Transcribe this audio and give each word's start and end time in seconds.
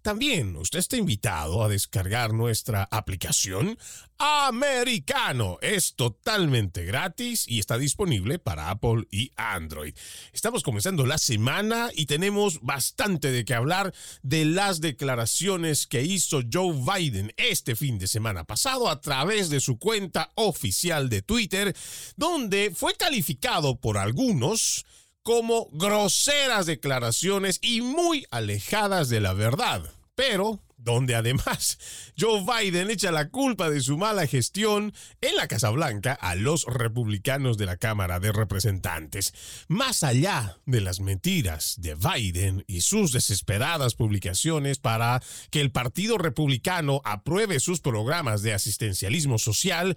también 0.02 0.56
usted 0.56 0.80
está 0.80 0.96
invitado 0.98 1.64
a 1.64 1.70
descargar 1.70 2.34
nuestra 2.34 2.88
aplicación 2.90 3.77
Americano. 4.18 5.58
Es 5.62 5.96
totalmente 5.96 6.84
gratis 6.86 7.46
y 7.48 7.60
está 7.60 7.77
disponible 7.77 8.40
para 8.40 8.70
Apple 8.70 9.08
y 9.12 9.32
Android. 9.36 9.96
Estamos 10.34 10.63
comenzando 10.63 11.05
la 11.05 11.18
semana 11.18 11.90
y 11.94 12.05
tenemos 12.05 12.62
bastante 12.62 13.32
de 13.32 13.46
qué 13.46 13.54
hablar 13.54 13.94
de 14.22 14.46
las 14.46 14.82
declaraciones 14.82 15.88
que 15.88 16.04
hizo 16.04 16.41
Joe 16.52 16.74
Biden 16.74 17.34
este 17.38 17.76
fin 17.76 17.98
de 17.98 18.08
semana 18.08 18.44
pasado 18.44 18.90
a 18.90 18.99
través 18.99 19.49
de 19.49 19.60
su 19.60 19.80
cuenta 19.80 20.32
oficial 20.36 21.10
de 21.10 21.22
Twitter, 21.22 21.76
donde 22.16 22.72
fue 22.76 22.96
calificado 22.96 23.80
por 23.80 23.98
algunos 23.98 24.86
como 25.30 25.70
groseras 25.74 26.66
declaraciones 26.66 27.60
y 27.62 27.82
muy 27.82 28.26
alejadas 28.32 29.10
de 29.10 29.20
la 29.20 29.34
verdad. 29.34 29.84
Pero 30.16 30.60
donde 30.76 31.14
además 31.14 31.78
Joe 32.20 32.44
Biden 32.44 32.90
echa 32.90 33.12
la 33.12 33.30
culpa 33.30 33.70
de 33.70 33.82
su 33.82 33.96
mala 33.96 34.26
gestión 34.26 34.91
en 35.21 35.36
la 35.36 35.48
Casa 35.48 35.70
Blanca 35.70 36.13
a 36.13 36.34
los 36.34 36.66
republicanos 36.66 37.60
de 37.60 37.68
la 37.68 37.77
Cámara 37.77 38.20
de 38.20 38.32
Representantes. 38.32 39.36
Más 39.68 40.02
allá 40.02 40.58
de 40.66 40.82
las 40.82 40.99
mentiras 40.99 41.76
de 41.77 41.93
Biden 41.93 42.64
y 42.66 42.82
sus 42.82 43.12
desesperadas 43.12 43.93
publicaciones 43.93 44.80
para 44.80 45.21
que 45.52 45.62
el 45.62 45.71
Partido 45.71 46.18
Republicano 46.18 47.02
apruebe 47.05 47.60
sus 47.60 47.82
programas 47.82 48.41
de 48.41 48.54
asistencialismo 48.54 49.38
social, 49.38 49.96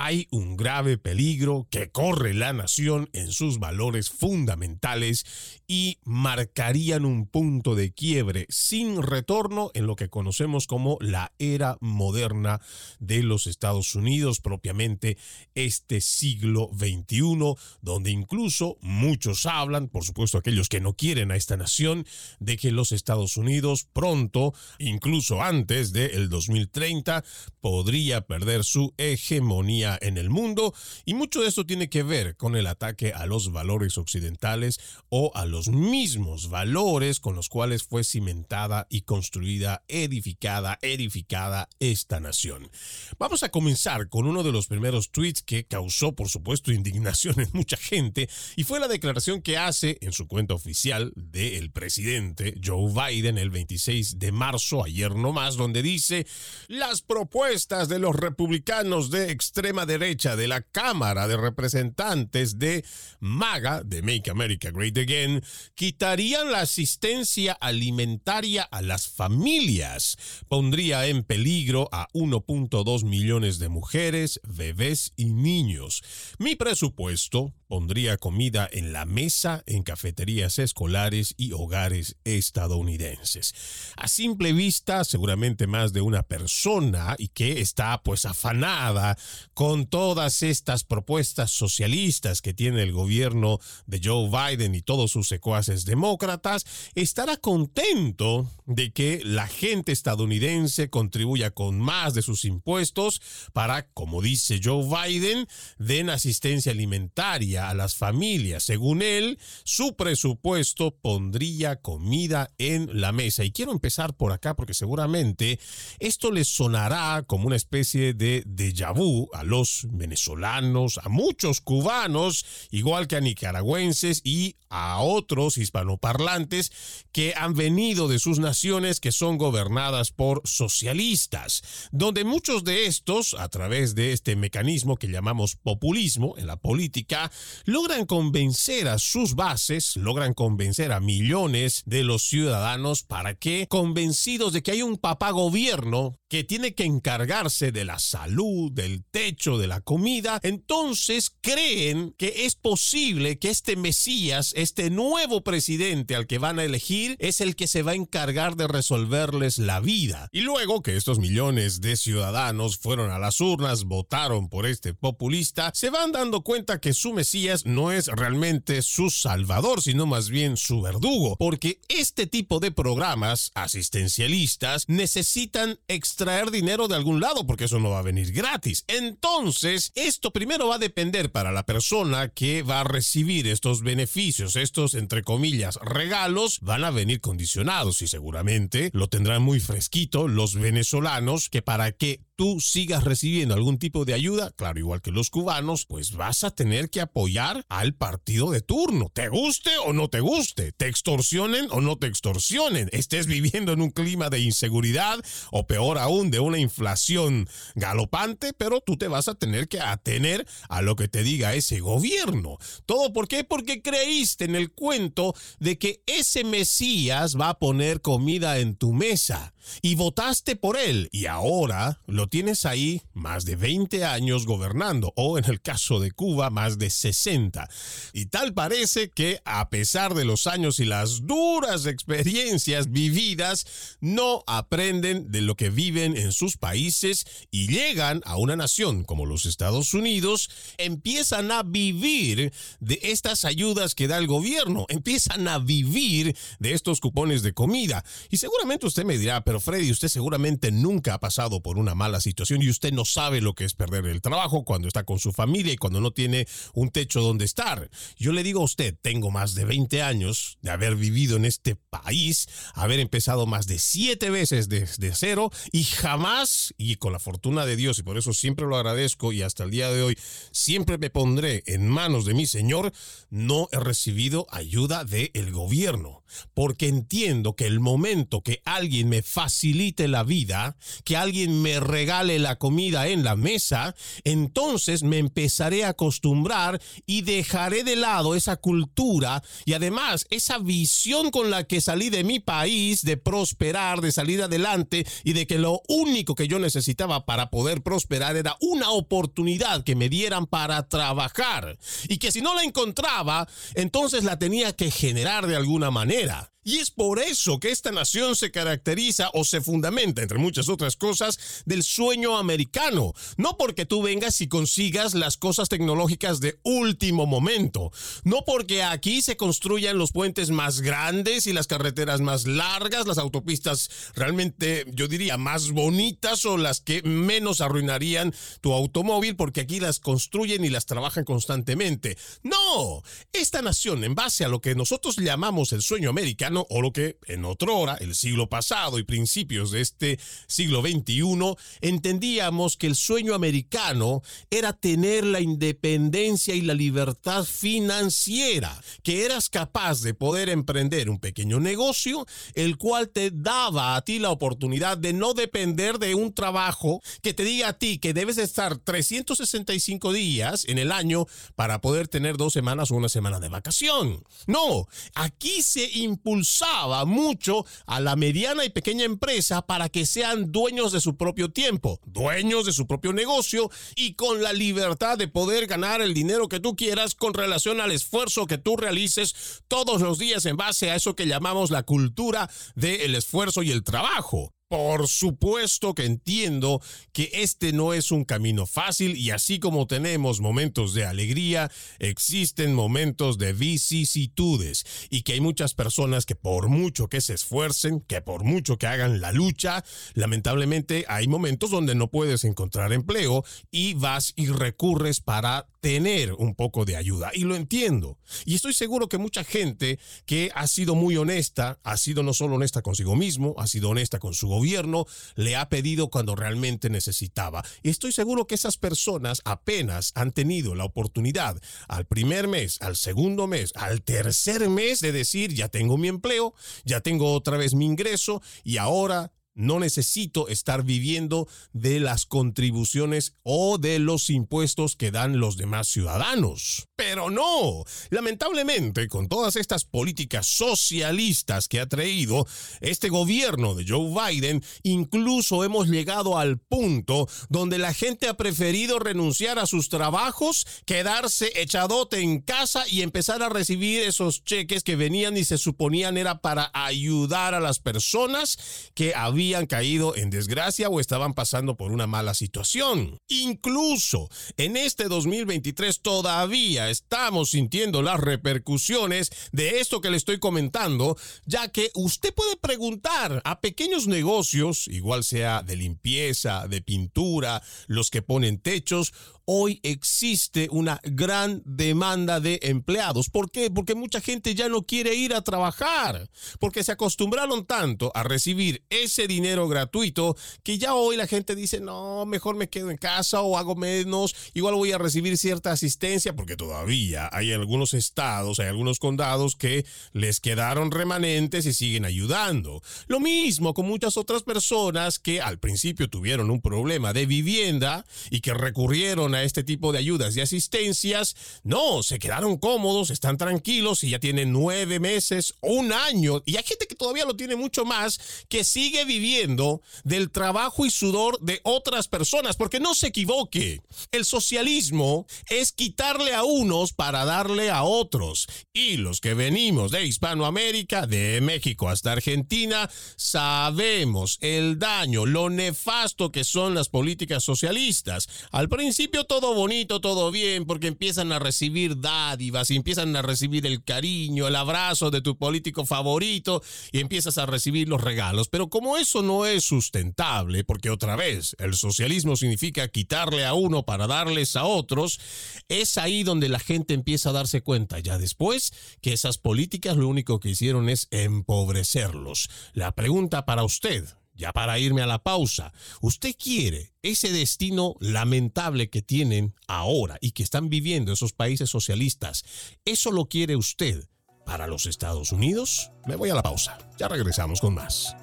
hay 0.00 0.28
un 0.30 0.56
grave 0.56 0.96
peligro 0.96 1.66
que 1.70 1.90
corre 1.90 2.32
la 2.32 2.52
nación 2.52 3.10
en 3.12 3.32
sus 3.32 3.58
valores 3.58 4.10
fundamentales 4.10 5.26
y 5.66 5.98
marcarían 6.04 7.04
un 7.04 7.26
punto 7.26 7.74
de 7.74 7.92
quiebre 7.92 8.46
sin 8.48 9.02
retorno 9.02 9.72
en 9.74 9.88
lo 9.88 9.96
que 9.96 10.08
conocemos 10.08 10.68
como 10.68 10.98
la 11.00 11.32
era 11.40 11.78
moderna 11.80 12.60
de 13.00 13.24
los 13.24 13.48
Estados 13.48 13.96
Unidos, 13.96 14.38
propiamente 14.38 15.18
este 15.56 16.00
siglo 16.00 16.70
XXI, 16.72 17.56
donde 17.82 18.12
incluso 18.12 18.78
muchos 18.80 19.46
hablan, 19.46 19.88
por 19.88 20.04
supuesto 20.04 20.38
aquellos 20.38 20.68
que 20.68 20.80
no 20.80 20.92
quieren 20.94 21.32
a 21.32 21.36
esta 21.36 21.56
nación, 21.56 22.06
de 22.38 22.56
que 22.56 22.70
los 22.70 22.92
Estados 22.92 23.36
Unidos 23.36 23.88
pronto, 23.92 24.54
incluso 24.78 25.42
antes 25.42 25.92
del 25.92 26.28
2030, 26.28 27.24
podría 27.60 28.20
perder 28.20 28.62
su 28.62 28.94
hegemonía 28.96 29.87
en 30.00 30.18
el 30.18 30.28
mundo 30.28 30.74
y 31.04 31.14
mucho 31.14 31.40
de 31.40 31.48
esto 31.48 31.64
tiene 31.64 31.88
que 31.88 32.02
ver 32.02 32.36
con 32.36 32.56
el 32.56 32.66
ataque 32.66 33.12
a 33.12 33.26
los 33.26 33.52
valores 33.52 33.96
occidentales 33.96 34.80
o 35.08 35.30
a 35.34 35.46
los 35.46 35.68
mismos 35.68 36.50
valores 36.50 37.20
con 37.20 37.36
los 37.36 37.48
cuales 37.48 37.84
fue 37.84 38.04
cimentada 38.04 38.86
y 38.90 39.02
construida, 39.02 39.82
edificada, 39.88 40.78
edificada 40.82 41.68
esta 41.78 42.20
nación. 42.20 42.70
Vamos 43.18 43.42
a 43.42 43.50
comenzar 43.50 44.08
con 44.08 44.26
uno 44.26 44.42
de 44.42 44.52
los 44.52 44.66
primeros 44.66 45.10
tweets 45.10 45.42
que 45.42 45.64
causó, 45.64 46.12
por 46.12 46.28
supuesto, 46.28 46.72
indignación 46.72 47.40
en 47.40 47.48
mucha 47.52 47.76
gente 47.76 48.28
y 48.56 48.64
fue 48.64 48.80
la 48.80 48.88
declaración 48.88 49.42
que 49.42 49.56
hace 49.56 49.98
en 50.00 50.12
su 50.12 50.26
cuenta 50.26 50.54
oficial 50.54 51.12
del 51.14 51.70
presidente 51.70 52.54
Joe 52.62 52.92
Biden 52.92 53.38
el 53.38 53.50
26 53.50 54.18
de 54.18 54.32
marzo, 54.32 54.84
ayer 54.84 55.14
no 55.14 55.32
más, 55.32 55.56
donde 55.56 55.82
dice 55.82 56.26
las 56.66 57.02
propuestas 57.02 57.88
de 57.88 57.98
los 57.98 58.14
republicanos 58.14 59.10
de 59.10 59.30
extrema 59.30 59.77
derecha 59.86 60.36
de 60.36 60.48
la 60.48 60.62
Cámara 60.62 61.28
de 61.28 61.36
Representantes 61.36 62.58
de 62.58 62.84
MAGA, 63.20 63.82
de 63.84 64.02
Make 64.02 64.30
America 64.30 64.70
Great 64.70 64.98
Again, 64.98 65.42
quitarían 65.74 66.52
la 66.52 66.60
asistencia 66.60 67.52
alimentaria 67.52 68.62
a 68.62 68.82
las 68.82 69.08
familias, 69.08 70.16
pondría 70.48 71.06
en 71.06 71.22
peligro 71.24 71.88
a 71.92 72.08
1.2 72.12 73.04
millones 73.04 73.58
de 73.58 73.68
mujeres, 73.68 74.40
bebés 74.46 75.12
y 75.16 75.26
niños. 75.26 76.02
Mi 76.38 76.56
presupuesto 76.56 77.52
pondría 77.68 78.16
comida 78.16 78.68
en 78.72 78.92
la 78.92 79.04
mesa 79.04 79.62
en 79.66 79.82
cafeterías 79.82 80.58
escolares 80.58 81.34
y 81.36 81.52
hogares 81.52 82.16
estadounidenses. 82.24 83.54
A 83.96 84.08
simple 84.08 84.52
vista, 84.52 85.04
seguramente 85.04 85.66
más 85.66 85.92
de 85.92 86.00
una 86.00 86.22
persona 86.22 87.14
y 87.18 87.28
que 87.28 87.60
está 87.60 88.02
pues 88.02 88.24
afanada 88.24 89.16
con 89.52 89.86
todas 89.86 90.42
estas 90.42 90.82
propuestas 90.82 91.50
socialistas 91.50 92.40
que 92.40 92.54
tiene 92.54 92.82
el 92.82 92.92
gobierno 92.92 93.58
de 93.86 94.00
Joe 94.02 94.30
Biden 94.30 94.74
y 94.74 94.82
todos 94.82 95.12
sus 95.12 95.28
secuaces 95.28 95.84
demócratas, 95.84 96.64
estará 96.94 97.36
contento 97.36 98.50
de 98.64 98.92
que 98.92 99.20
la 99.24 99.46
gente 99.46 99.92
estadounidense 99.92 100.88
contribuya 100.88 101.50
con 101.50 101.78
más 101.78 102.14
de 102.14 102.22
sus 102.22 102.46
impuestos 102.46 103.20
para, 103.52 103.88
como 103.88 104.22
dice 104.22 104.60
Joe 104.62 104.84
Biden, 104.84 105.46
den 105.78 106.08
asistencia 106.08 106.72
alimentaria 106.72 107.57
a 107.58 107.74
las 107.74 107.94
familias. 107.94 108.62
Según 108.62 109.02
él, 109.02 109.38
su 109.64 109.96
presupuesto 109.96 110.96
pondría 110.96 111.76
comida 111.76 112.50
en 112.58 113.00
la 113.00 113.12
mesa. 113.12 113.44
Y 113.44 113.52
quiero 113.52 113.72
empezar 113.72 114.14
por 114.14 114.32
acá 114.32 114.54
porque 114.54 114.74
seguramente 114.74 115.58
esto 115.98 116.30
les 116.30 116.48
sonará 116.48 117.24
como 117.26 117.46
una 117.46 117.56
especie 117.56 118.14
de 118.14 118.44
déjà 118.46 118.92
vu 118.92 119.28
a 119.32 119.44
los 119.44 119.86
venezolanos, 119.90 120.98
a 121.02 121.08
muchos 121.08 121.60
cubanos, 121.60 122.44
igual 122.70 123.06
que 123.08 123.16
a 123.16 123.20
nicaragüenses 123.20 124.20
y 124.24 124.56
a 124.70 125.00
otros 125.00 125.56
hispanoparlantes 125.56 126.72
que 127.12 127.34
han 127.36 127.54
venido 127.54 128.08
de 128.08 128.18
sus 128.18 128.38
naciones 128.38 129.00
que 129.00 129.12
son 129.12 129.38
gobernadas 129.38 130.10
por 130.10 130.42
socialistas, 130.44 131.88
donde 131.90 132.24
muchos 132.24 132.64
de 132.64 132.86
estos, 132.86 133.34
a 133.34 133.48
través 133.48 133.94
de 133.94 134.12
este 134.12 134.36
mecanismo 134.36 134.96
que 134.96 135.08
llamamos 135.08 135.56
populismo 135.56 136.34
en 136.36 136.46
la 136.46 136.56
política, 136.56 137.30
logran 137.64 138.06
convencer 138.06 138.88
a 138.88 138.98
sus 138.98 139.34
bases, 139.34 139.96
logran 139.96 140.34
convencer 140.34 140.92
a 140.92 141.00
millones 141.00 141.82
de 141.86 142.04
los 142.04 142.22
ciudadanos 142.22 143.02
para 143.02 143.34
que, 143.34 143.66
convencidos 143.68 144.52
de 144.52 144.62
que 144.62 144.72
hay 144.72 144.82
un 144.82 144.96
papá 144.96 145.30
gobierno 145.30 146.14
que 146.28 146.44
tiene 146.44 146.74
que 146.74 146.84
encargarse 146.84 147.72
de 147.72 147.84
la 147.84 147.98
salud, 147.98 148.70
del 148.72 149.04
techo, 149.04 149.56
de 149.58 149.66
la 149.66 149.80
comida, 149.80 150.40
entonces 150.42 151.32
creen 151.40 152.14
que 152.18 152.44
es 152.44 152.54
posible 152.54 153.38
que 153.38 153.48
este 153.48 153.76
Mesías, 153.76 154.52
este 154.56 154.90
nuevo 154.90 155.42
presidente 155.42 156.14
al 156.14 156.26
que 156.26 156.38
van 156.38 156.58
a 156.58 156.64
elegir, 156.64 157.16
es 157.18 157.40
el 157.40 157.56
que 157.56 157.66
se 157.66 157.82
va 157.82 157.92
a 157.92 157.96
encargar 157.96 158.56
de 158.56 158.68
resolverles 158.68 159.58
la 159.58 159.80
vida. 159.80 160.28
Y 160.32 160.42
luego 160.42 160.82
que 160.82 160.96
estos 160.96 161.18
millones 161.18 161.80
de 161.80 161.96
ciudadanos 161.96 162.76
fueron 162.76 163.10
a 163.10 163.18
las 163.18 163.40
urnas, 163.40 163.84
votaron 163.84 164.48
por 164.48 164.66
este 164.66 164.94
populista, 164.94 165.70
se 165.74 165.90
van 165.90 166.12
dando 166.12 166.42
cuenta 166.42 166.80
que 166.80 166.92
su 166.92 167.12
Mesías 167.12 167.37
no 167.64 167.92
es 167.92 168.06
realmente 168.08 168.82
su 168.82 169.10
salvador, 169.10 169.80
sino 169.80 170.06
más 170.06 170.28
bien 170.28 170.56
su 170.56 170.82
verdugo, 170.82 171.36
porque 171.36 171.80
este 171.88 172.26
tipo 172.26 172.58
de 172.58 172.72
programas 172.72 173.52
asistencialistas 173.54 174.88
necesitan 174.88 175.78
extraer 175.86 176.50
dinero 176.50 176.88
de 176.88 176.96
algún 176.96 177.20
lado, 177.20 177.46
porque 177.46 177.64
eso 177.64 177.78
no 177.78 177.90
va 177.90 178.00
a 178.00 178.02
venir 178.02 178.32
gratis. 178.32 178.84
Entonces, 178.88 179.92
esto 179.94 180.32
primero 180.32 180.68
va 180.68 180.76
a 180.76 180.80
depender 180.80 181.30
para 181.30 181.52
la 181.52 181.64
persona 181.64 182.28
que 182.28 182.62
va 182.62 182.80
a 182.80 182.84
recibir 182.84 183.46
estos 183.46 183.82
beneficios, 183.82 184.56
estos, 184.56 184.94
entre 184.94 185.22
comillas, 185.22 185.78
regalos, 185.82 186.58
van 186.60 186.84
a 186.84 186.90
venir 186.90 187.20
condicionados 187.20 188.02
y 188.02 188.08
seguramente 188.08 188.90
lo 188.92 189.08
tendrán 189.08 189.42
muy 189.42 189.60
fresquito 189.60 190.26
los 190.26 190.56
venezolanos, 190.56 191.48
que 191.48 191.62
para 191.62 191.92
que 191.92 192.27
tú 192.38 192.60
sigas 192.60 193.02
recibiendo 193.02 193.54
algún 193.54 193.80
tipo 193.80 194.04
de 194.04 194.14
ayuda, 194.14 194.52
claro, 194.52 194.78
igual 194.78 195.02
que 195.02 195.10
los 195.10 195.28
cubanos, 195.28 195.86
pues 195.86 196.12
vas 196.12 196.44
a 196.44 196.52
tener 196.52 196.88
que 196.88 197.00
apoyar 197.00 197.66
al 197.68 197.94
partido 197.94 198.52
de 198.52 198.60
turno, 198.60 199.10
te 199.12 199.28
guste 199.28 199.72
o 199.84 199.92
no 199.92 200.06
te 200.06 200.20
guste, 200.20 200.70
te 200.70 200.86
extorsionen 200.86 201.66
o 201.72 201.80
no 201.80 201.98
te 201.98 202.06
extorsionen, 202.06 202.90
estés 202.92 203.26
viviendo 203.26 203.72
en 203.72 203.82
un 203.82 203.90
clima 203.90 204.30
de 204.30 204.38
inseguridad 204.38 205.18
o 205.50 205.66
peor 205.66 205.98
aún 205.98 206.30
de 206.30 206.38
una 206.38 206.60
inflación 206.60 207.48
galopante, 207.74 208.52
pero 208.52 208.80
tú 208.82 208.96
te 208.96 209.08
vas 209.08 209.26
a 209.26 209.34
tener 209.34 209.66
que 209.66 209.80
atener 209.80 210.46
a 210.68 210.80
lo 210.80 210.94
que 210.94 211.08
te 211.08 211.24
diga 211.24 211.54
ese 211.54 211.80
gobierno. 211.80 212.58
¿Todo 212.86 213.12
por 213.12 213.26
qué? 213.26 213.42
Porque 213.42 213.82
creíste 213.82 214.44
en 214.44 214.54
el 214.54 214.70
cuento 214.70 215.34
de 215.58 215.76
que 215.76 216.04
ese 216.06 216.44
Mesías 216.44 217.36
va 217.36 217.48
a 217.48 217.58
poner 217.58 218.00
comida 218.00 218.60
en 218.60 218.76
tu 218.76 218.92
mesa 218.92 219.54
y 219.82 219.94
votaste 219.94 220.56
por 220.56 220.76
él 220.76 221.08
y 221.12 221.26
ahora 221.26 222.00
lo 222.06 222.28
tienes 222.28 222.64
ahí 222.64 223.02
más 223.14 223.44
de 223.44 223.56
20 223.56 224.04
años 224.04 224.46
gobernando 224.46 225.12
o 225.16 225.38
en 225.38 225.44
el 225.46 225.60
caso 225.60 226.00
de 226.00 226.10
Cuba 226.12 226.50
más 226.50 226.78
de 226.78 226.90
60. 226.90 227.68
Y 228.12 228.26
tal 228.26 228.54
parece 228.54 229.10
que 229.10 229.40
a 229.44 229.68
pesar 229.70 230.14
de 230.14 230.24
los 230.24 230.46
años 230.46 230.78
y 230.78 230.84
las 230.84 231.26
duras 231.26 231.86
experiencias 231.86 232.90
vividas, 232.90 233.66
no 234.00 234.44
aprenden 234.46 235.30
de 235.30 235.40
lo 235.40 235.56
que 235.56 235.70
viven 235.70 236.16
en 236.16 236.32
sus 236.32 236.56
países 236.56 237.26
y 237.50 237.68
llegan 237.68 238.22
a 238.24 238.36
una 238.36 238.56
nación 238.56 239.04
como 239.04 239.26
los 239.26 239.46
Estados 239.46 239.94
Unidos, 239.94 240.50
empiezan 240.78 241.50
a 241.50 241.62
vivir 241.62 242.52
de 242.80 242.98
estas 243.02 243.44
ayudas 243.44 243.94
que 243.94 244.08
da 244.08 244.18
el 244.18 244.26
gobierno, 244.26 244.86
empiezan 244.88 245.48
a 245.48 245.58
vivir 245.58 246.36
de 246.58 246.72
estos 246.72 247.00
cupones 247.00 247.42
de 247.42 247.52
comida. 247.52 248.04
Y 248.30 248.38
seguramente 248.38 248.86
usted 248.86 249.04
me 249.04 249.18
dirá, 249.18 249.42
pero 249.42 249.57
Freddy, 249.60 249.90
usted 249.90 250.08
seguramente 250.08 250.70
nunca 250.70 251.14
ha 251.14 251.20
pasado 251.20 251.60
por 251.62 251.78
una 251.78 251.94
mala 251.94 252.20
situación 252.20 252.62
y 252.62 252.68
usted 252.68 252.92
no 252.92 253.04
sabe 253.04 253.40
lo 253.40 253.54
que 253.54 253.64
es 253.64 253.74
perder 253.74 254.06
el 254.06 254.20
trabajo 254.20 254.64
cuando 254.64 254.88
está 254.88 255.04
con 255.04 255.18
su 255.18 255.32
familia 255.32 255.72
y 255.72 255.76
cuando 255.76 256.00
no 256.00 256.10
tiene 256.10 256.46
un 256.74 256.90
techo 256.90 257.20
donde 257.20 257.44
estar. 257.44 257.90
Yo 258.16 258.32
le 258.32 258.42
digo 258.42 258.60
a 258.60 258.64
usted, 258.64 258.96
tengo 259.00 259.30
más 259.30 259.54
de 259.54 259.64
20 259.64 260.02
años 260.02 260.58
de 260.62 260.70
haber 260.70 260.96
vivido 260.96 261.36
en 261.36 261.44
este 261.44 261.76
país, 261.76 262.48
haber 262.74 263.00
empezado 263.00 263.46
más 263.46 263.66
de 263.66 263.78
siete 263.78 264.30
veces 264.30 264.68
desde 264.68 265.14
cero 265.14 265.50
y 265.72 265.84
jamás, 265.84 266.74
y 266.76 266.96
con 266.96 267.12
la 267.12 267.18
fortuna 267.18 267.66
de 267.66 267.76
Dios, 267.76 267.98
y 267.98 268.02
por 268.02 268.18
eso 268.18 268.32
siempre 268.32 268.66
lo 268.66 268.76
agradezco 268.76 269.32
y 269.32 269.42
hasta 269.42 269.64
el 269.64 269.70
día 269.70 269.90
de 269.90 270.02
hoy 270.02 270.18
siempre 270.52 270.98
me 270.98 271.10
pondré 271.10 271.62
en 271.66 271.88
manos 271.88 272.24
de 272.24 272.34
mi 272.34 272.46
Señor, 272.46 272.92
no 273.30 273.68
he 273.72 273.80
recibido 273.80 274.46
ayuda 274.50 275.04
del 275.04 275.52
gobierno, 275.52 276.22
porque 276.54 276.88
entiendo 276.88 277.54
que 277.54 277.66
el 277.66 277.80
momento 277.80 278.42
que 278.42 278.60
alguien 278.64 279.08
me 279.08 279.22
facilite 279.38 280.08
la 280.08 280.24
vida, 280.24 280.76
que 281.04 281.16
alguien 281.16 281.62
me 281.62 281.78
regale 281.78 282.40
la 282.40 282.56
comida 282.56 283.06
en 283.06 283.22
la 283.22 283.36
mesa, 283.36 283.94
entonces 284.24 285.04
me 285.04 285.18
empezaré 285.18 285.84
a 285.84 285.90
acostumbrar 285.90 286.82
y 287.06 287.22
dejaré 287.22 287.84
de 287.84 287.94
lado 287.94 288.34
esa 288.34 288.56
cultura 288.56 289.44
y 289.64 289.74
además 289.74 290.26
esa 290.30 290.58
visión 290.58 291.30
con 291.30 291.52
la 291.52 291.62
que 291.62 291.80
salí 291.80 292.10
de 292.10 292.24
mi 292.24 292.40
país 292.40 293.02
de 293.02 293.16
prosperar, 293.16 294.00
de 294.00 294.10
salir 294.10 294.42
adelante 294.42 295.06
y 295.22 295.34
de 295.34 295.46
que 295.46 295.58
lo 295.58 295.82
único 295.86 296.34
que 296.34 296.48
yo 296.48 296.58
necesitaba 296.58 297.24
para 297.24 297.48
poder 297.48 297.80
prosperar 297.82 298.34
era 298.36 298.56
una 298.60 298.90
oportunidad 298.90 299.84
que 299.84 299.94
me 299.94 300.08
dieran 300.08 300.46
para 300.46 300.88
trabajar 300.88 301.78
y 302.08 302.18
que 302.18 302.32
si 302.32 302.40
no 302.40 302.56
la 302.56 302.64
encontraba, 302.64 303.46
entonces 303.76 304.24
la 304.24 304.36
tenía 304.36 304.72
que 304.72 304.90
generar 304.90 305.46
de 305.46 305.54
alguna 305.54 305.92
manera. 305.92 306.50
Y 306.68 306.80
es 306.80 306.90
por 306.90 307.18
eso 307.18 307.58
que 307.60 307.70
esta 307.70 307.92
nación 307.92 308.36
se 308.36 308.50
caracteriza 308.50 309.30
o 309.32 309.42
se 309.42 309.62
fundamenta, 309.62 310.20
entre 310.20 310.36
muchas 310.36 310.68
otras 310.68 310.96
cosas, 310.96 311.62
del 311.64 311.82
sueño 311.82 312.36
americano. 312.36 313.14
No 313.38 313.56
porque 313.56 313.86
tú 313.86 314.02
vengas 314.02 314.42
y 314.42 314.48
consigas 314.48 315.14
las 315.14 315.38
cosas 315.38 315.70
tecnológicas 315.70 316.40
de 316.40 316.58
último 316.64 317.24
momento. 317.24 317.90
No 318.22 318.44
porque 318.44 318.82
aquí 318.82 319.22
se 319.22 319.38
construyan 319.38 319.96
los 319.96 320.12
puentes 320.12 320.50
más 320.50 320.82
grandes 320.82 321.46
y 321.46 321.54
las 321.54 321.68
carreteras 321.68 322.20
más 322.20 322.46
largas, 322.46 323.06
las 323.06 323.16
autopistas 323.16 323.88
realmente, 324.14 324.84
yo 324.92 325.08
diría, 325.08 325.38
más 325.38 325.70
bonitas 325.70 326.44
o 326.44 326.58
las 326.58 326.82
que 326.82 327.00
menos 327.00 327.62
arruinarían 327.62 328.34
tu 328.60 328.74
automóvil, 328.74 329.36
porque 329.36 329.62
aquí 329.62 329.80
las 329.80 330.00
construyen 330.00 330.66
y 330.66 330.68
las 330.68 330.84
trabajan 330.84 331.24
constantemente. 331.24 332.18
No, 332.42 333.02
esta 333.32 333.62
nación, 333.62 334.04
en 334.04 334.14
base 334.14 334.44
a 334.44 334.48
lo 334.48 334.60
que 334.60 334.74
nosotros 334.74 335.16
llamamos 335.16 335.72
el 335.72 335.80
sueño 335.80 336.10
americano, 336.10 336.57
o 336.68 336.82
lo 336.82 336.92
que 336.92 337.18
en 337.26 337.44
otra 337.44 337.72
hora, 337.72 337.96
el 338.00 338.14
siglo 338.14 338.48
pasado 338.48 338.98
y 338.98 339.04
principios 339.04 339.70
de 339.70 339.80
este 339.80 340.18
siglo 340.46 340.82
XXI, 340.82 341.56
entendíamos 341.80 342.76
que 342.76 342.86
el 342.86 342.96
sueño 342.96 343.34
americano 343.34 344.22
era 344.50 344.72
tener 344.72 345.24
la 345.24 345.40
independencia 345.40 346.54
y 346.54 346.62
la 346.62 346.74
libertad 346.74 347.44
financiera, 347.44 348.82
que 349.02 349.24
eras 349.24 349.48
capaz 349.48 350.00
de 350.00 350.14
poder 350.14 350.48
emprender 350.48 351.10
un 351.10 351.18
pequeño 351.18 351.60
negocio, 351.60 352.26
el 352.54 352.76
cual 352.76 353.10
te 353.10 353.30
daba 353.30 353.96
a 353.96 354.02
ti 354.02 354.18
la 354.18 354.30
oportunidad 354.30 354.98
de 354.98 355.12
no 355.12 355.34
depender 355.34 355.98
de 355.98 356.14
un 356.14 356.32
trabajo 356.32 357.00
que 357.22 357.34
te 357.34 357.44
diga 357.44 357.68
a 357.68 357.78
ti 357.78 357.98
que 357.98 358.14
debes 358.14 358.38
estar 358.38 358.78
365 358.78 360.12
días 360.12 360.64
en 360.66 360.78
el 360.78 360.92
año 360.92 361.26
para 361.54 361.80
poder 361.80 362.08
tener 362.08 362.36
dos 362.36 362.52
semanas 362.52 362.90
o 362.90 362.96
una 362.96 363.08
semana 363.08 363.40
de 363.40 363.48
vacación. 363.48 364.22
No, 364.46 364.88
aquí 365.14 365.62
se 365.62 365.88
impulsó 365.98 366.47
impulsaba 366.48 367.04
mucho 367.04 367.66
a 367.86 368.00
la 368.00 368.16
mediana 368.16 368.64
y 368.64 368.70
pequeña 368.70 369.04
empresa 369.04 369.62
para 369.62 369.88
que 369.88 370.06
sean 370.06 370.50
dueños 370.50 370.92
de 370.92 371.00
su 371.00 371.16
propio 371.16 371.50
tiempo, 371.50 372.00
dueños 372.06 372.64
de 372.64 372.72
su 372.72 372.86
propio 372.86 373.12
negocio 373.12 373.70
y 373.96 374.14
con 374.14 374.42
la 374.42 374.52
libertad 374.52 375.18
de 375.18 375.28
poder 375.28 375.66
ganar 375.66 376.00
el 376.00 376.14
dinero 376.14 376.48
que 376.48 376.60
tú 376.60 376.74
quieras 376.74 377.14
con 377.14 377.34
relación 377.34 377.80
al 377.80 377.92
esfuerzo 377.92 378.46
que 378.46 378.58
tú 378.58 378.76
realices 378.76 379.62
todos 379.68 380.00
los 380.00 380.18
días 380.18 380.46
en 380.46 380.56
base 380.56 380.90
a 380.90 380.96
eso 380.96 381.14
que 381.14 381.26
llamamos 381.26 381.70
la 381.70 381.82
cultura 381.82 382.48
del 382.74 383.14
esfuerzo 383.14 383.62
y 383.62 383.70
el 383.70 383.84
trabajo. 383.84 384.52
Por 384.68 385.08
supuesto 385.08 385.94
que 385.94 386.04
entiendo 386.04 386.82
que 387.14 387.30
este 387.32 387.72
no 387.72 387.94
es 387.94 388.10
un 388.10 388.26
camino 388.26 388.66
fácil 388.66 389.16
y 389.16 389.30
así 389.30 389.58
como 389.58 389.86
tenemos 389.86 390.42
momentos 390.42 390.92
de 390.92 391.06
alegría, 391.06 391.70
existen 391.98 392.74
momentos 392.74 393.38
de 393.38 393.54
vicisitudes 393.54 394.84
y 395.08 395.22
que 395.22 395.32
hay 395.32 395.40
muchas 395.40 395.72
personas 395.72 396.26
que 396.26 396.34
por 396.34 396.68
mucho 396.68 397.08
que 397.08 397.22
se 397.22 397.32
esfuercen, 397.32 398.00
que 398.00 398.20
por 398.20 398.44
mucho 398.44 398.76
que 398.76 398.86
hagan 398.86 399.22
la 399.22 399.32
lucha, 399.32 399.84
lamentablemente 400.12 401.06
hay 401.08 401.28
momentos 401.28 401.70
donde 401.70 401.94
no 401.94 402.10
puedes 402.10 402.44
encontrar 402.44 402.92
empleo 402.92 403.44
y 403.70 403.94
vas 403.94 404.34
y 404.36 404.48
recurres 404.48 405.22
para 405.22 405.66
tener 405.80 406.32
un 406.34 406.54
poco 406.54 406.84
de 406.84 406.96
ayuda. 406.96 407.30
Y 407.34 407.44
lo 407.44 407.56
entiendo. 407.56 408.18
Y 408.44 408.54
estoy 408.54 408.74
seguro 408.74 409.08
que 409.08 409.18
mucha 409.18 409.44
gente 409.44 409.98
que 410.26 410.50
ha 410.54 410.66
sido 410.66 410.94
muy 410.94 411.16
honesta, 411.16 411.78
ha 411.82 411.96
sido 411.96 412.22
no 412.22 412.34
solo 412.34 412.56
honesta 412.56 412.82
consigo 412.82 413.16
mismo, 413.16 413.54
ha 413.58 413.66
sido 413.66 413.90
honesta 413.90 414.18
con 414.18 414.34
su 414.34 414.48
gobierno 414.48 415.06
le 415.36 415.56
ha 415.56 415.68
pedido 415.68 416.10
cuando 416.10 416.34
realmente 416.34 416.90
necesitaba. 416.90 417.64
Y 417.82 417.90
estoy 417.90 418.12
seguro 418.12 418.46
que 418.46 418.54
esas 418.54 418.76
personas 418.76 419.40
apenas 419.44 420.12
han 420.14 420.32
tenido 420.32 420.74
la 420.74 420.84
oportunidad 420.84 421.60
al 421.88 422.06
primer 422.06 422.48
mes, 422.48 422.78
al 422.80 422.96
segundo 422.96 423.46
mes, 423.46 423.72
al 423.74 424.02
tercer 424.02 424.68
mes 424.68 425.00
de 425.00 425.12
decir, 425.12 425.54
ya 425.54 425.68
tengo 425.68 425.96
mi 425.96 426.08
empleo, 426.08 426.54
ya 426.84 427.00
tengo 427.00 427.32
otra 427.32 427.56
vez 427.56 427.74
mi 427.74 427.86
ingreso 427.86 428.42
y 428.64 428.78
ahora 428.78 429.32
no 429.58 429.80
necesito 429.80 430.48
estar 430.48 430.84
viviendo 430.84 431.48
de 431.72 432.00
las 432.00 432.24
contribuciones 432.24 433.34
o 433.42 433.76
de 433.76 433.98
los 433.98 434.30
impuestos 434.30 434.96
que 434.96 435.10
dan 435.10 435.40
los 435.40 435.56
demás 435.56 435.88
ciudadanos. 435.88 436.87
Pero 436.98 437.30
no, 437.30 437.84
lamentablemente 438.10 439.06
con 439.06 439.28
todas 439.28 439.54
estas 439.54 439.84
políticas 439.84 440.48
socialistas 440.48 441.68
que 441.68 441.78
ha 441.78 441.88
traído 441.88 442.44
este 442.80 443.08
gobierno 443.08 443.76
de 443.76 443.84
Joe 443.86 444.10
Biden, 444.10 444.64
incluso 444.82 445.62
hemos 445.62 445.86
llegado 445.86 446.38
al 446.38 446.58
punto 446.58 447.28
donde 447.50 447.78
la 447.78 447.94
gente 447.94 448.26
ha 448.26 448.34
preferido 448.34 448.98
renunciar 448.98 449.60
a 449.60 449.66
sus 449.66 449.88
trabajos, 449.90 450.66
quedarse 450.86 451.52
echadote 451.54 452.18
en 452.18 452.40
casa 452.40 452.82
y 452.88 453.02
empezar 453.02 453.44
a 453.44 453.48
recibir 453.48 454.00
esos 454.00 454.42
cheques 454.42 454.82
que 454.82 454.96
venían 454.96 455.36
y 455.36 455.44
se 455.44 455.56
suponían 455.56 456.18
era 456.18 456.40
para 456.40 456.68
ayudar 456.74 457.54
a 457.54 457.60
las 457.60 457.78
personas 457.78 458.90
que 458.94 459.14
habían 459.14 459.66
caído 459.66 460.16
en 460.16 460.30
desgracia 460.30 460.88
o 460.88 460.98
estaban 460.98 461.34
pasando 461.34 461.76
por 461.76 461.92
una 461.92 462.08
mala 462.08 462.34
situación. 462.34 463.20
Incluso 463.28 464.28
en 464.56 464.76
este 464.76 465.04
2023 465.04 466.00
todavía 466.00 466.87
estamos 466.90 467.50
sintiendo 467.50 468.02
las 468.02 468.20
repercusiones 468.20 469.30
de 469.52 469.80
esto 469.80 470.00
que 470.00 470.10
le 470.10 470.16
estoy 470.16 470.38
comentando, 470.38 471.16
ya 471.44 471.68
que 471.68 471.90
usted 471.94 472.34
puede 472.34 472.56
preguntar 472.56 473.40
a 473.44 473.60
pequeños 473.60 474.06
negocios, 474.06 474.88
igual 474.88 475.24
sea 475.24 475.62
de 475.62 475.76
limpieza, 475.76 476.68
de 476.68 476.82
pintura, 476.82 477.62
los 477.86 478.10
que 478.10 478.22
ponen 478.22 478.60
techos, 478.60 479.12
hoy 479.50 479.80
existe 479.82 480.68
una 480.70 481.00
gran 481.04 481.62
demanda 481.64 482.38
de 482.38 482.60
empleados. 482.64 483.30
¿Por 483.30 483.50
qué? 483.50 483.70
Porque 483.70 483.94
mucha 483.94 484.20
gente 484.20 484.54
ya 484.54 484.68
no 484.68 484.82
quiere 484.82 485.14
ir 485.14 485.32
a 485.32 485.40
trabajar, 485.40 486.28
porque 486.60 486.84
se 486.84 486.92
acostumbraron 486.92 487.64
tanto 487.64 488.12
a 488.14 488.24
recibir 488.24 488.84
ese 488.90 489.26
dinero 489.26 489.66
gratuito 489.66 490.36
que 490.62 490.76
ya 490.76 490.94
hoy 490.94 491.16
la 491.16 491.26
gente 491.26 491.54
dice, 491.54 491.80
no, 491.80 492.26
mejor 492.26 492.56
me 492.56 492.68
quedo 492.68 492.90
en 492.90 492.98
casa 492.98 493.40
o 493.40 493.56
hago 493.56 493.74
menos, 493.74 494.36
igual 494.52 494.74
voy 494.74 494.92
a 494.92 494.98
recibir 494.98 495.38
cierta 495.38 495.72
asistencia 495.72 496.36
porque 496.36 496.54
todavía 496.54 497.30
hay 497.32 497.50
algunos 497.54 497.94
estados, 497.94 498.60
hay 498.60 498.66
algunos 498.66 498.98
condados 498.98 499.56
que 499.56 499.86
les 500.12 500.40
quedaron 500.40 500.90
remanentes 500.90 501.64
y 501.64 501.72
siguen 501.72 502.04
ayudando. 502.04 502.82
Lo 503.06 503.18
mismo 503.18 503.72
con 503.72 503.86
muchas 503.86 504.18
otras 504.18 504.42
personas 504.42 505.18
que 505.18 505.40
al 505.40 505.58
principio 505.58 506.10
tuvieron 506.10 506.50
un 506.50 506.60
problema 506.60 507.14
de 507.14 507.24
vivienda 507.24 508.04
y 508.28 508.40
que 508.40 508.52
recurrieron 508.52 509.34
a 509.34 509.37
este 509.42 509.64
tipo 509.64 509.92
de 509.92 509.98
ayudas 509.98 510.36
y 510.36 510.40
asistencias, 510.40 511.36
no, 511.62 512.02
se 512.02 512.18
quedaron 512.18 512.56
cómodos, 512.56 513.10
están 513.10 513.36
tranquilos 513.38 514.04
y 514.04 514.10
ya 514.10 514.18
tienen 514.18 514.52
nueve 514.52 515.00
meses, 515.00 515.54
un 515.60 515.92
año, 515.92 516.42
y 516.46 516.56
hay 516.56 516.64
gente 516.64 516.86
que 516.86 516.94
todavía 516.94 517.24
lo 517.24 517.36
tiene 517.36 517.56
mucho 517.56 517.84
más, 517.84 518.20
que 518.48 518.64
sigue 518.64 519.04
viviendo 519.04 519.82
del 520.04 520.30
trabajo 520.30 520.86
y 520.86 520.90
sudor 520.90 521.40
de 521.40 521.60
otras 521.64 522.08
personas, 522.08 522.56
porque 522.56 522.80
no 522.80 522.94
se 522.94 523.08
equivoque, 523.08 523.82
el 524.12 524.24
socialismo 524.24 525.26
es 525.48 525.72
quitarle 525.72 526.34
a 526.34 526.44
unos 526.44 526.92
para 526.92 527.24
darle 527.24 527.70
a 527.70 527.82
otros, 527.82 528.46
y 528.72 528.96
los 528.96 529.20
que 529.20 529.34
venimos 529.34 529.90
de 529.90 530.04
Hispanoamérica, 530.04 531.06
de 531.06 531.40
México 531.40 531.88
hasta 531.88 532.12
Argentina, 532.12 532.90
sabemos 533.16 534.38
el 534.40 534.78
daño, 534.78 535.26
lo 535.26 535.50
nefasto 535.50 536.30
que 536.32 536.44
son 536.44 536.74
las 536.74 536.88
políticas 536.88 537.44
socialistas. 537.44 538.28
Al 538.50 538.68
principio 538.68 539.24
todo 539.28 539.54
bonito, 539.54 540.00
todo 540.00 540.30
bien, 540.30 540.64
porque 540.64 540.86
empiezan 540.86 541.32
a 541.32 541.38
recibir 541.38 542.00
dádivas 542.00 542.70
y 542.70 542.76
empiezan 542.76 543.14
a 543.14 543.20
recibir 543.20 543.66
el 543.66 543.84
cariño, 543.84 544.48
el 544.48 544.56
abrazo 544.56 545.10
de 545.10 545.20
tu 545.20 545.36
político 545.36 545.84
favorito 545.84 546.62
y 546.92 547.00
empiezas 547.00 547.36
a 547.36 547.44
recibir 547.44 547.90
los 547.90 548.00
regalos. 548.00 548.48
Pero 548.48 548.68
como 548.68 548.96
eso 548.96 549.22
no 549.22 549.44
es 549.44 549.64
sustentable, 549.64 550.64
porque 550.64 550.88
otra 550.88 551.14
vez 551.14 551.54
el 551.58 551.74
socialismo 551.74 552.36
significa 552.36 552.88
quitarle 552.88 553.44
a 553.44 553.52
uno 553.52 553.84
para 553.84 554.06
darles 554.06 554.56
a 554.56 554.64
otros, 554.64 555.20
es 555.68 555.98
ahí 555.98 556.22
donde 556.22 556.48
la 556.48 556.58
gente 556.58 556.94
empieza 556.94 557.28
a 557.28 557.34
darse 557.34 557.60
cuenta 557.60 557.98
ya 557.98 558.16
después 558.16 558.72
que 559.02 559.12
esas 559.12 559.36
políticas 559.36 559.98
lo 559.98 560.08
único 560.08 560.40
que 560.40 560.48
hicieron 560.48 560.88
es 560.88 561.06
empobrecerlos. 561.10 562.48
La 562.72 562.92
pregunta 562.92 563.44
para 563.44 563.62
usted, 563.62 564.08
ya 564.38 564.52
para 564.52 564.78
irme 564.78 565.02
a 565.02 565.06
la 565.06 565.22
pausa, 565.22 565.72
¿usted 566.00 566.34
quiere 566.42 566.94
ese 567.02 567.30
destino 567.32 567.96
lamentable 568.00 568.88
que 568.88 569.02
tienen 569.02 569.54
ahora 569.66 570.16
y 570.20 570.30
que 570.30 570.44
están 570.44 570.70
viviendo 570.70 571.12
esos 571.12 571.32
países 571.32 571.68
socialistas? 571.68 572.44
¿Eso 572.84 573.10
lo 573.10 573.26
quiere 573.26 573.56
usted 573.56 574.08
para 574.46 574.66
los 574.66 574.86
Estados 574.86 575.32
Unidos? 575.32 575.90
Me 576.06 576.16
voy 576.16 576.30
a 576.30 576.34
la 576.34 576.42
pausa. 576.42 576.78
Ya 576.98 577.08
regresamos 577.08 577.60
con 577.60 577.74
más. 577.74 578.16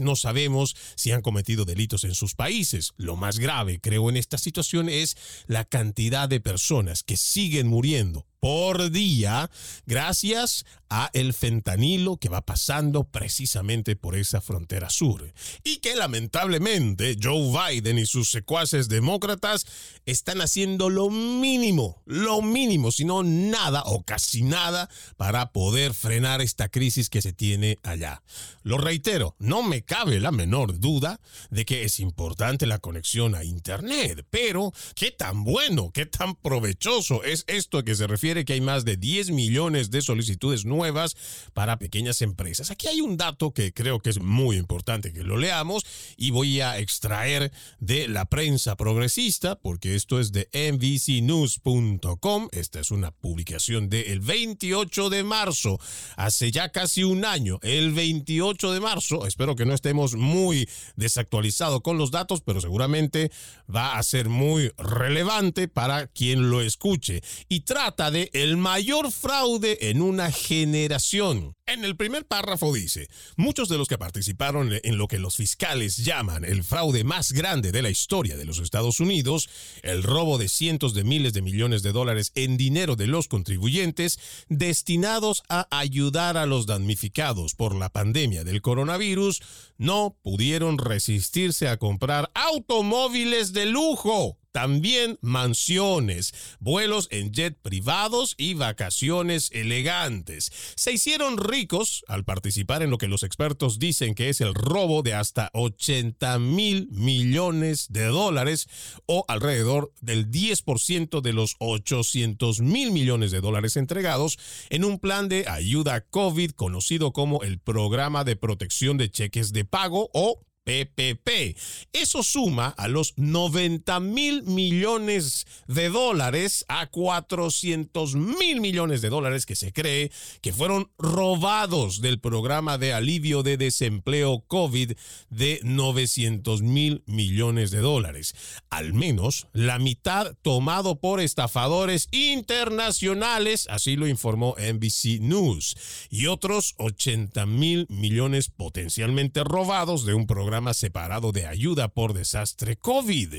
no 0.00 0.16
sabemos 0.16 0.76
si 0.94 1.12
han 1.12 1.22
cometido 1.22 1.64
delitos 1.64 2.04
en 2.04 2.14
sus 2.14 2.34
países. 2.34 2.92
Lo 2.96 3.16
más 3.16 3.38
grave, 3.38 3.80
creo, 3.80 4.08
en 4.10 4.16
esta 4.16 4.38
situación 4.38 4.88
es 4.88 5.16
la 5.46 5.64
cantidad 5.64 6.28
de 6.28 6.40
personas 6.40 7.02
que 7.02 7.16
siguen 7.16 7.68
muriendo 7.68 8.26
por 8.40 8.90
día 8.90 9.50
gracias 9.86 10.64
a 10.90 11.10
el 11.12 11.34
fentanilo 11.34 12.16
que 12.16 12.30
va 12.30 12.40
pasando 12.42 13.04
precisamente 13.04 13.94
por 13.94 14.16
esa 14.16 14.40
frontera 14.40 14.88
sur 14.88 15.32
y 15.62 15.78
que 15.78 15.94
lamentablemente 15.94 17.16
Joe 17.22 17.52
Biden 17.52 17.98
y 17.98 18.06
sus 18.06 18.30
secuaces 18.30 18.88
demócratas 18.88 19.66
están 20.06 20.40
haciendo 20.40 20.88
lo 20.88 21.10
mínimo, 21.10 22.02
lo 22.06 22.40
mínimo, 22.40 22.90
sino 22.90 23.22
nada 23.22 23.82
o 23.84 24.02
casi 24.02 24.42
nada 24.42 24.88
para 25.16 25.52
poder 25.52 25.92
frenar 25.92 26.40
esta 26.40 26.68
crisis 26.68 27.10
que 27.10 27.20
se 27.20 27.32
tiene 27.32 27.78
allá. 27.82 28.22
Lo 28.62 28.78
reitero, 28.78 29.34
no 29.38 29.62
me 29.62 29.82
cabe 29.82 30.20
la 30.20 30.30
menor 30.30 30.78
duda 30.78 31.20
de 31.50 31.64
que 31.64 31.84
es 31.84 32.00
importante 32.00 32.66
la 32.66 32.78
conexión 32.78 33.34
a 33.34 33.44
internet, 33.44 34.24
pero 34.30 34.72
qué 34.94 35.10
tan 35.10 35.44
bueno, 35.44 35.90
qué 35.92 36.06
tan 36.06 36.34
provechoso 36.34 37.24
es 37.24 37.44
esto 37.46 37.84
que 37.84 37.94
se 37.94 38.06
refiere 38.06 38.27
que 38.44 38.52
hay 38.52 38.60
más 38.60 38.84
de 38.84 38.96
10 38.96 39.30
millones 39.30 39.90
de 39.90 40.02
solicitudes 40.02 40.64
nuevas 40.64 41.16
para 41.54 41.78
pequeñas 41.78 42.22
empresas. 42.22 42.70
Aquí 42.70 42.86
hay 42.86 43.00
un 43.00 43.16
dato 43.16 43.52
que 43.52 43.72
creo 43.72 44.00
que 44.00 44.10
es 44.10 44.20
muy 44.20 44.56
importante 44.56 45.12
que 45.12 45.22
lo 45.22 45.36
leamos 45.36 45.84
y 46.16 46.30
voy 46.30 46.60
a 46.60 46.78
extraer 46.78 47.50
de 47.80 48.08
la 48.08 48.26
prensa 48.26 48.76
progresista, 48.76 49.58
porque 49.58 49.94
esto 49.94 50.20
es 50.20 50.32
de 50.32 50.48
NBCnews.com. 50.52 52.48
Esta 52.52 52.80
es 52.80 52.90
una 52.90 53.10
publicación 53.10 53.88
del 53.88 54.20
28 54.20 55.10
de 55.10 55.24
marzo, 55.24 55.78
hace 56.16 56.50
ya 56.50 56.70
casi 56.70 57.04
un 57.04 57.24
año, 57.24 57.58
el 57.62 57.92
28 57.92 58.72
de 58.72 58.80
marzo. 58.80 59.26
Espero 59.26 59.56
que 59.56 59.64
no 59.64 59.74
estemos 59.74 60.14
muy 60.14 60.68
desactualizados 60.96 61.80
con 61.80 61.98
los 61.98 62.10
datos, 62.10 62.42
pero 62.42 62.60
seguramente 62.60 63.30
va 63.74 63.96
a 63.96 64.02
ser 64.02 64.28
muy 64.28 64.72
relevante 64.76 65.68
para 65.68 66.06
quien 66.08 66.50
lo 66.50 66.60
escuche. 66.60 67.22
Y 67.48 67.60
trata 67.60 68.10
de 68.10 68.17
el 68.32 68.56
mayor 68.56 69.12
fraude 69.12 69.90
en 69.90 70.02
una 70.02 70.32
generación. 70.32 71.54
En 71.66 71.84
el 71.84 71.96
primer 71.96 72.24
párrafo 72.24 72.72
dice, 72.72 73.08
muchos 73.36 73.68
de 73.68 73.76
los 73.76 73.88
que 73.88 73.98
participaron 73.98 74.70
en 74.82 74.96
lo 74.96 75.06
que 75.06 75.18
los 75.18 75.36
fiscales 75.36 75.98
llaman 75.98 76.44
el 76.44 76.64
fraude 76.64 77.04
más 77.04 77.32
grande 77.32 77.72
de 77.72 77.82
la 77.82 77.90
historia 77.90 78.38
de 78.38 78.46
los 78.46 78.58
Estados 78.58 79.00
Unidos, 79.00 79.50
el 79.82 80.02
robo 80.02 80.38
de 80.38 80.48
cientos 80.48 80.94
de 80.94 81.04
miles 81.04 81.34
de 81.34 81.42
millones 81.42 81.82
de 81.82 81.92
dólares 81.92 82.32
en 82.34 82.56
dinero 82.56 82.96
de 82.96 83.06
los 83.06 83.28
contribuyentes 83.28 84.18
destinados 84.48 85.42
a 85.50 85.68
ayudar 85.70 86.38
a 86.38 86.46
los 86.46 86.64
damnificados 86.64 87.54
por 87.54 87.74
la 87.74 87.90
pandemia 87.90 88.44
del 88.44 88.62
coronavirus, 88.62 89.42
no 89.76 90.16
pudieron 90.22 90.78
resistirse 90.78 91.68
a 91.68 91.76
comprar 91.76 92.30
automóviles 92.34 93.52
de 93.52 93.66
lujo 93.66 94.37
también 94.52 95.18
mansiones, 95.20 96.34
vuelos 96.60 97.08
en 97.10 97.32
jet 97.32 97.56
privados 97.60 98.34
y 98.36 98.54
vacaciones 98.54 99.50
elegantes. 99.52 100.50
Se 100.74 100.92
hicieron 100.92 101.38
ricos 101.38 102.04
al 102.08 102.24
participar 102.24 102.82
en 102.82 102.90
lo 102.90 102.98
que 102.98 103.08
los 103.08 103.22
expertos 103.22 103.78
dicen 103.78 104.14
que 104.14 104.28
es 104.28 104.40
el 104.40 104.54
robo 104.54 105.02
de 105.02 105.14
hasta 105.14 105.50
80 105.52 106.38
mil 106.38 106.88
millones 106.90 107.86
de 107.90 108.04
dólares 108.04 108.68
o 109.06 109.24
alrededor 109.28 109.92
del 110.00 110.30
10% 110.30 111.20
de 111.20 111.32
los 111.32 111.56
800 111.58 112.60
mil 112.60 112.92
millones 112.92 113.30
de 113.30 113.40
dólares 113.40 113.76
entregados 113.76 114.38
en 114.70 114.84
un 114.84 114.98
plan 114.98 115.28
de 115.28 115.46
ayuda 115.48 116.00
COVID 116.00 116.52
conocido 116.52 117.12
como 117.12 117.42
el 117.42 117.58
Programa 117.58 118.24
de 118.24 118.36
Protección 118.36 118.98
de 118.98 119.10
Cheques 119.10 119.52
de 119.52 119.64
Pago 119.64 120.10
o 120.12 120.40
PPP. 120.68 121.56
Eso 121.94 122.22
suma 122.22 122.68
a 122.68 122.88
los 122.88 123.14
90 123.16 124.00
mil 124.00 124.42
millones 124.42 125.46
de 125.66 125.88
dólares 125.88 126.66
a 126.68 126.88
400 126.88 128.14
mil 128.14 128.60
millones 128.60 129.00
de 129.00 129.08
dólares 129.08 129.46
que 129.46 129.56
se 129.56 129.72
cree 129.72 130.12
que 130.42 130.52
fueron 130.52 130.90
robados 130.98 132.02
del 132.02 132.20
programa 132.20 132.76
de 132.76 132.92
alivio 132.92 133.42
de 133.42 133.56
desempleo 133.56 134.44
COVID 134.46 134.92
de 135.30 135.60
900 135.62 136.60
mil 136.60 137.02
millones 137.06 137.70
de 137.70 137.78
dólares. 137.78 138.34
Al 138.68 138.92
menos 138.92 139.46
la 139.54 139.78
mitad 139.78 140.34
tomado 140.42 141.00
por 141.00 141.20
estafadores 141.20 142.08
internacionales, 142.12 143.66
así 143.70 143.96
lo 143.96 144.06
informó 144.06 144.54
NBC 144.58 145.20
News, 145.20 146.08
y 146.10 146.26
otros 146.26 146.74
80 146.76 147.46
mil 147.46 147.86
millones 147.88 148.50
potencialmente 148.50 149.44
robados 149.44 150.04
de 150.04 150.12
un 150.12 150.26
programa 150.26 150.57
separado 150.76 151.32
de 151.32 151.46
ayuda 151.46 151.88
por 151.88 152.12
desastre 152.12 152.76
COVID. 152.76 153.34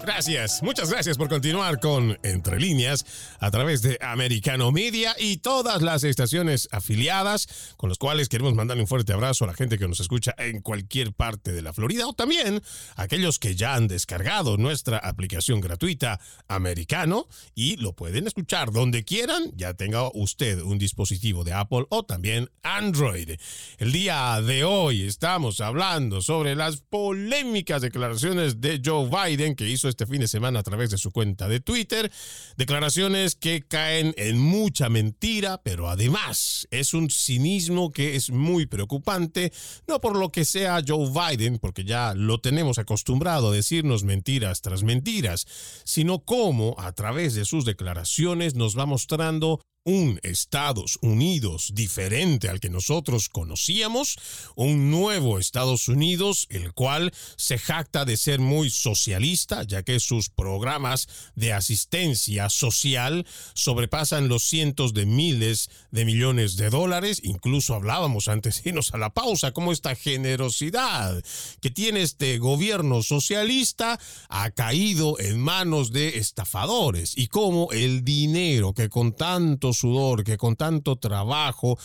Gracias, 0.03 0.63
muchas 0.63 0.89
gracias 0.89 1.15
por 1.15 1.29
continuar 1.29 1.79
con 1.79 2.17
Entre 2.23 2.59
líneas 2.59 3.05
a 3.39 3.51
través 3.51 3.83
de 3.83 3.99
Americano 4.01 4.71
Media 4.71 5.15
y 5.19 5.37
todas 5.37 5.83
las 5.83 6.03
estaciones 6.03 6.67
afiliadas 6.71 7.75
con 7.77 7.89
los 7.89 7.99
cuales 7.99 8.27
queremos 8.27 8.55
mandarle 8.55 8.81
un 8.81 8.87
fuerte 8.87 9.13
abrazo 9.13 9.43
a 9.43 9.47
la 9.47 9.53
gente 9.53 9.77
que 9.77 9.87
nos 9.87 9.99
escucha 9.99 10.33
en 10.39 10.61
cualquier 10.61 11.13
parte 11.13 11.51
de 11.51 11.61
la 11.61 11.71
Florida 11.71 12.07
o 12.07 12.13
también 12.13 12.63
a 12.95 13.03
aquellos 13.03 13.37
que 13.37 13.55
ya 13.55 13.75
han 13.75 13.87
descargado 13.87 14.57
nuestra 14.57 14.97
aplicación 14.97 15.61
gratuita 15.61 16.19
Americano 16.47 17.27
y 17.53 17.77
lo 17.77 17.93
pueden 17.93 18.25
escuchar 18.25 18.71
donde 18.71 19.03
quieran, 19.03 19.51
ya 19.55 19.75
tenga 19.75 20.09
usted 20.15 20.61
un 20.61 20.79
dispositivo 20.79 21.43
de 21.43 21.53
Apple 21.53 21.85
o 21.89 22.03
también 22.03 22.49
Android. 22.63 23.37
El 23.77 23.91
día 23.91 24.41
de 24.41 24.63
hoy 24.63 25.03
estamos 25.03 25.61
hablando 25.61 26.21
sobre 26.21 26.55
las 26.55 26.77
polémicas 26.77 27.83
declaraciones 27.83 28.61
de 28.61 28.81
Joe 28.83 29.07
Biden 29.07 29.55
que 29.55 29.69
hizo 29.69 29.90
este 29.91 30.08
fin 30.08 30.21
de 30.21 30.27
semana 30.27 30.60
a 30.60 30.63
través 30.63 30.89
de 30.89 30.97
su 30.97 31.12
cuenta 31.12 31.47
de 31.47 31.60
Twitter. 31.60 32.12
Declaraciones 32.58 33.36
que 33.36 33.62
caen 33.62 34.13
en 34.17 34.39
mucha 34.39 34.89
mentira, 34.89 35.62
pero 35.63 35.89
además 35.89 36.67
es 36.71 36.95
un 36.95 37.10
cinismo 37.10 37.91
que 37.91 38.15
es 38.15 38.32
muy 38.32 38.65
preocupante, 38.65 39.54
no 39.88 40.01
por 40.01 40.17
lo 40.17 40.32
que 40.32 40.45
sea 40.45 40.82
Joe 40.86 41.12
Biden, 41.12 41.60
porque 41.60 41.84
ya 41.84 42.13
lo 42.15 42.39
tenemos 42.39 42.80
acostumbrado 42.80 43.49
a 43.49 43.56
decirnos 43.56 44.04
mentiras 44.04 44.62
tras 44.62 44.84
mentiras, 44.84 45.45
sino 45.84 46.19
cómo 46.25 46.75
a 46.80 46.91
través 46.93 47.36
de 47.36 47.45
sus 47.45 47.65
declaraciones 47.65 48.56
nos 48.56 48.77
va 48.77 48.86
mostrando 48.86 49.62
un 49.84 50.20
Estados 50.22 51.00
Unidos 51.02 51.72
diferente 51.74 52.50
al 52.50 52.60
que 52.60 52.70
nosotros 52.70 53.30
conocíamos, 53.30 54.17
un 54.56 54.91
nuevo 54.91 55.39
Estados 55.39 55.88
Unidos, 55.88 56.46
el 56.50 56.74
cual 56.74 57.12
se 57.36 57.58
jacta 57.58 58.06
de 58.06 58.17
ser 58.17 58.39
muy 58.39 58.70
socialista, 58.70 59.63
ya 59.63 59.82
que 59.84 60.00
sus 60.00 60.30
programas 60.30 61.08
de 61.36 61.54
asistencia 61.54 62.50
social 62.50 63.26
sobrepasan 63.56 64.28
los 64.28 64.44
cientos 64.44 64.94
de 64.94 65.06
miles 65.06 65.70
de 65.89 66.06
millones 66.06 66.58
de 66.58 66.70
dólares. 66.70 67.20
Incluso 67.24 67.74
hablábamos 67.74 68.28
antes 68.28 68.62
de 68.63 68.70
irnos 68.70 68.94
a 68.94 68.98
la 68.98 69.13
pausa, 69.13 69.52
como 69.52 69.72
esta 69.72 69.96
generosidad 69.96 71.24
que 71.60 71.72
tiene 71.72 72.02
este 72.02 72.38
gobierno 72.38 73.02
socialista 73.02 74.00
ha 74.30 74.52
caído 74.52 75.20
en 75.20 75.39
manos 75.39 75.91
de 75.91 76.20
estafadores 76.20 77.17
y 77.17 77.28
cómo 77.28 77.72
el 77.72 78.04
dinero 78.04 78.74
que 78.74 78.89
con 78.89 79.13
tanto 79.13 79.70
sudor, 79.73 80.23
que 80.23 80.38
con 80.38 80.55
tanto 80.55 80.95
trabajo 80.97 81.77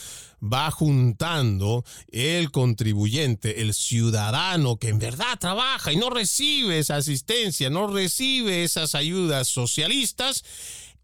va 0.43 0.71
juntando 0.71 1.85
el 2.09 2.51
contribuyente, 2.51 3.63
el 3.63 3.75
ciudadano 3.75 4.77
que 4.77 4.89
en 4.89 4.99
verdad 4.99 5.39
trabaja 5.39 5.93
y 5.93 5.97
no 5.97 6.11
recibe 6.11 6.79
esa 6.79 6.97
asistencia, 6.97 7.71
no 7.71 7.87
recibe 7.87 8.65
esas 8.65 8.95
ayudas 8.95 9.49
socialistas, 9.49 10.45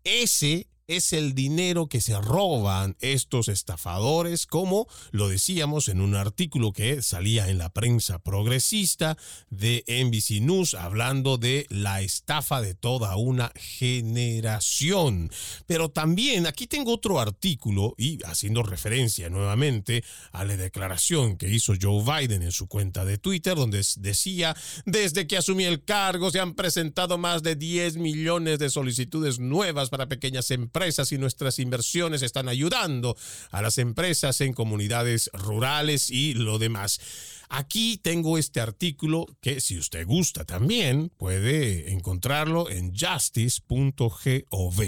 ese 0.05 0.69
es 0.97 1.15
el 1.15 1.35
dinero 1.35 1.87
que 1.87 2.01
se 2.01 2.21
roban 2.21 2.97
estos 3.01 3.49
estafadores, 3.49 4.47
como 4.47 4.87
lo 5.11 5.29
decíamos 5.29 5.89
en 5.89 6.01
un 6.01 6.15
artículo 6.15 6.73
que 6.73 7.01
salía 7.01 7.49
en 7.49 7.59
la 7.59 7.71
prensa 7.71 8.19
progresista 8.19 9.17
de 9.49 9.85
NBC 9.87 10.43
News 10.43 10.75
hablando 10.75 11.39
de 11.39 11.67
la 11.71 12.03
estafa 12.03 12.61
de 12.61 12.75
toda 12.75 13.17
una 13.17 13.53
generación. 13.57 15.31
Pero 15.67 15.91
también 15.91 16.47
aquí 16.47 16.67
tengo 16.67 16.93
otro 16.93 17.21
artículo 17.21 17.95
y 17.97 18.19
haciendo 18.25 18.63
referencia 18.63 19.31
nuevamente 19.31 20.05
a 20.33 20.45
la 20.45 20.57
declaración 20.57 21.39
que 21.39 21.49
hizo 21.49 21.73
Joe 21.81 22.03
Biden 22.05 22.43
en 22.43 22.53
su 22.53 22.67
cuenta 22.67 23.05
de 23.05 23.17
Twitter, 23.17 23.55
donde 23.57 23.83
decía, 23.97 24.55
desde 24.85 25.27
que 25.27 25.39
asumí 25.39 25.65
el 25.65 25.85
cargo 25.85 26.31
se 26.31 26.41
han 26.41 26.55
presentado 26.55 27.17
más 27.17 27.43
de 27.43 27.57
10 27.57 27.97
millones 27.97 28.59
de 28.59 28.69
solicitudes 28.69 29.39
nuevas 29.39 29.89
para 29.89 30.09
pequeñas 30.09 30.51
empresas 30.51 30.82
y 31.13 31.19
nuestras 31.19 31.59
inversiones 31.61 32.23
están 32.23 32.49
ayudando 32.49 33.17
a 33.51 33.63
las 33.63 33.79
empresas 33.79 34.41
en 34.41 34.53
comunidades 34.53 35.31
rurales 35.33 36.11
y 36.11 36.35
lo 36.35 36.59
demás. 36.59 37.01
Aquí 37.55 38.01
tengo 38.03 38.39
este 38.39 38.61
artículo 38.61 39.27
que 39.43 39.61
si 39.61 39.77
usted 39.77 40.07
gusta 40.07 40.47
también 40.47 41.11
puede 41.19 41.93
encontrarlo 41.93 42.71
en 42.71 42.95
justice.gov. 42.97 44.83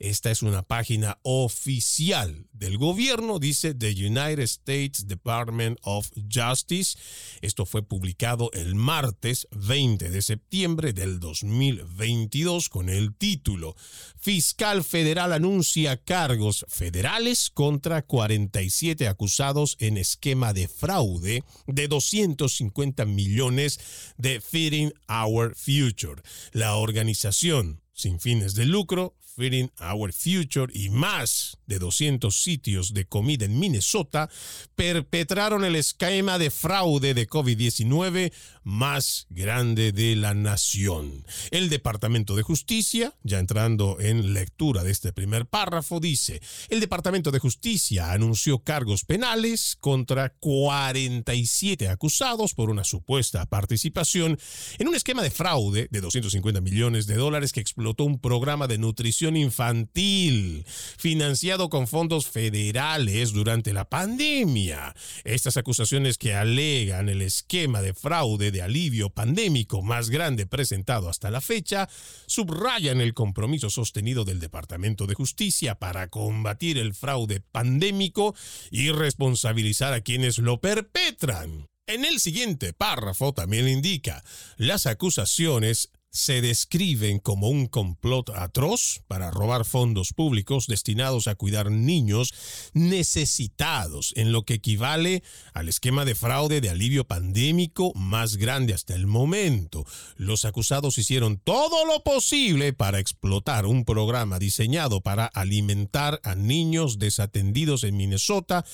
Esta 0.00 0.30
es 0.32 0.42
una 0.42 0.64
página 0.64 1.20
oficial 1.22 2.48
del 2.52 2.76
gobierno, 2.76 3.38
dice 3.38 3.72
The 3.72 3.90
United 3.90 4.40
States 4.40 5.06
Department 5.06 5.78
of 5.82 6.10
Justice. 6.28 6.98
Esto 7.40 7.64
fue 7.64 7.84
publicado 7.84 8.50
el 8.52 8.74
martes 8.74 9.46
20 9.52 10.10
de 10.10 10.20
septiembre 10.20 10.92
del 10.92 11.20
2022 11.20 12.68
con 12.68 12.88
el 12.88 13.14
título 13.14 13.76
Fiscal 14.18 14.82
Federal 14.82 15.32
anuncia 15.32 15.96
cargos 15.96 16.66
federales 16.68 17.48
contra 17.48 18.02
47 18.02 19.06
acusados 19.06 19.76
en 19.78 19.96
esquema 19.96 20.52
de 20.52 20.66
fraude 20.66 21.44
de 21.68 21.86
250 22.10 23.04
millones 23.04 23.80
de 24.16 24.40
Feeding 24.40 24.92
Our 25.08 25.54
Future. 25.54 26.22
La 26.52 26.76
organización 26.76 27.80
sin 27.92 28.20
fines 28.20 28.54
de 28.54 28.64
lucro 28.64 29.14
Feeding 29.38 29.70
Our 29.80 30.12
Future 30.12 30.72
y 30.74 30.90
más 30.90 31.58
de 31.66 31.78
200 31.78 32.34
sitios 32.42 32.92
de 32.92 33.04
comida 33.04 33.44
en 33.44 33.56
Minnesota 33.56 34.28
perpetraron 34.74 35.64
el 35.64 35.76
esquema 35.76 36.38
de 36.38 36.50
fraude 36.50 37.14
de 37.14 37.28
COVID-19 37.28 38.32
más 38.64 39.26
grande 39.30 39.92
de 39.92 40.16
la 40.16 40.34
nación. 40.34 41.24
El 41.52 41.68
Departamento 41.68 42.34
de 42.34 42.42
Justicia, 42.42 43.14
ya 43.22 43.38
entrando 43.38 43.98
en 44.00 44.34
lectura 44.34 44.82
de 44.82 44.90
este 44.90 45.12
primer 45.12 45.46
párrafo, 45.46 46.00
dice, 46.00 46.42
el 46.68 46.80
Departamento 46.80 47.30
de 47.30 47.38
Justicia 47.38 48.10
anunció 48.10 48.58
cargos 48.58 49.04
penales 49.04 49.76
contra 49.78 50.30
47 50.30 51.88
acusados 51.88 52.54
por 52.54 52.70
una 52.70 52.82
supuesta 52.82 53.46
participación 53.46 54.38
en 54.78 54.88
un 54.88 54.96
esquema 54.96 55.22
de 55.22 55.30
fraude 55.30 55.88
de 55.90 56.00
250 56.00 56.60
millones 56.60 57.06
de 57.06 57.14
dólares 57.14 57.52
que 57.52 57.60
explotó 57.60 58.04
un 58.04 58.18
programa 58.18 58.66
de 58.66 58.78
nutrición 58.78 59.27
infantil, 59.36 60.64
financiado 60.66 61.68
con 61.68 61.86
fondos 61.86 62.28
federales 62.28 63.32
durante 63.32 63.72
la 63.72 63.88
pandemia. 63.88 64.94
Estas 65.24 65.56
acusaciones 65.56 66.18
que 66.18 66.34
alegan 66.34 67.08
el 67.08 67.22
esquema 67.22 67.82
de 67.82 67.94
fraude 67.94 68.50
de 68.50 68.62
alivio 68.62 69.10
pandémico 69.10 69.82
más 69.82 70.10
grande 70.10 70.46
presentado 70.46 71.08
hasta 71.08 71.30
la 71.30 71.40
fecha, 71.40 71.88
subrayan 72.26 73.00
el 73.00 73.14
compromiso 73.14 73.70
sostenido 73.70 74.24
del 74.24 74.40
Departamento 74.40 75.06
de 75.06 75.14
Justicia 75.14 75.74
para 75.76 76.08
combatir 76.08 76.78
el 76.78 76.94
fraude 76.94 77.40
pandémico 77.40 78.34
y 78.70 78.90
responsabilizar 78.90 79.92
a 79.92 80.00
quienes 80.00 80.38
lo 80.38 80.60
perpetran. 80.60 81.66
En 81.86 82.04
el 82.04 82.20
siguiente 82.20 82.74
párrafo 82.74 83.32
también 83.32 83.66
indica, 83.66 84.22
las 84.58 84.86
acusaciones 84.86 85.90
se 86.18 86.40
describen 86.40 87.20
como 87.20 87.48
un 87.48 87.66
complot 87.66 88.30
atroz 88.30 89.02
para 89.06 89.30
robar 89.30 89.64
fondos 89.64 90.12
públicos 90.12 90.66
destinados 90.66 91.28
a 91.28 91.36
cuidar 91.36 91.70
niños 91.70 92.34
necesitados, 92.72 94.12
en 94.16 94.32
lo 94.32 94.42
que 94.42 94.54
equivale 94.54 95.22
al 95.54 95.68
esquema 95.68 96.04
de 96.04 96.16
fraude 96.16 96.60
de 96.60 96.70
alivio 96.70 97.06
pandémico 97.06 97.92
más 97.94 98.36
grande 98.36 98.74
hasta 98.74 98.96
el 98.96 99.06
momento. 99.06 99.86
Los 100.16 100.44
acusados 100.44 100.98
hicieron 100.98 101.38
todo 101.38 101.86
lo 101.86 102.02
posible 102.02 102.72
para 102.72 102.98
explotar 102.98 103.64
un 103.64 103.84
programa 103.84 104.40
diseñado 104.40 105.00
para 105.00 105.26
alimentar 105.26 106.20
a 106.24 106.34
niños 106.34 106.98
desatendidos 106.98 107.84
en 107.84 107.96
Minnesota 107.96 108.64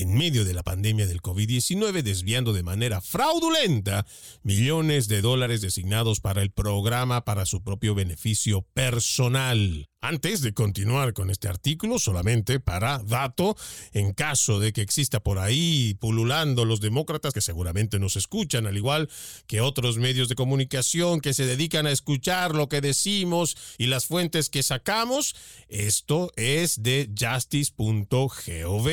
en 0.00 0.14
medio 0.14 0.44
de 0.44 0.54
la 0.54 0.62
pandemia 0.62 1.06
del 1.06 1.20
COVID-19, 1.20 2.02
desviando 2.02 2.52
de 2.52 2.62
manera 2.62 3.00
fraudulenta 3.00 4.06
millones 4.42 5.08
de 5.08 5.20
dólares 5.20 5.60
designados 5.60 6.20
para 6.20 6.40
el 6.40 6.50
programa 6.50 7.24
para 7.24 7.44
su 7.44 7.62
propio 7.62 7.94
beneficio 7.94 8.62
personal. 8.72 9.89
Antes 10.02 10.40
de 10.40 10.54
continuar 10.54 11.12
con 11.12 11.28
este 11.28 11.46
artículo, 11.46 11.98
solamente 11.98 12.58
para 12.58 13.00
dato, 13.00 13.54
en 13.92 14.14
caso 14.14 14.58
de 14.58 14.72
que 14.72 14.80
exista 14.80 15.20
por 15.20 15.38
ahí 15.38 15.94
pululando 16.00 16.64
los 16.64 16.80
demócratas 16.80 17.34
que 17.34 17.42
seguramente 17.42 17.98
nos 17.98 18.16
escuchan, 18.16 18.66
al 18.66 18.78
igual 18.78 19.10
que 19.46 19.60
otros 19.60 19.98
medios 19.98 20.30
de 20.30 20.36
comunicación 20.36 21.20
que 21.20 21.34
se 21.34 21.44
dedican 21.44 21.86
a 21.86 21.90
escuchar 21.90 22.54
lo 22.54 22.70
que 22.70 22.80
decimos 22.80 23.58
y 23.76 23.88
las 23.88 24.06
fuentes 24.06 24.48
que 24.48 24.62
sacamos, 24.62 25.36
esto 25.68 26.32
es 26.34 26.82
de 26.82 27.10
justice.gov 27.20 28.88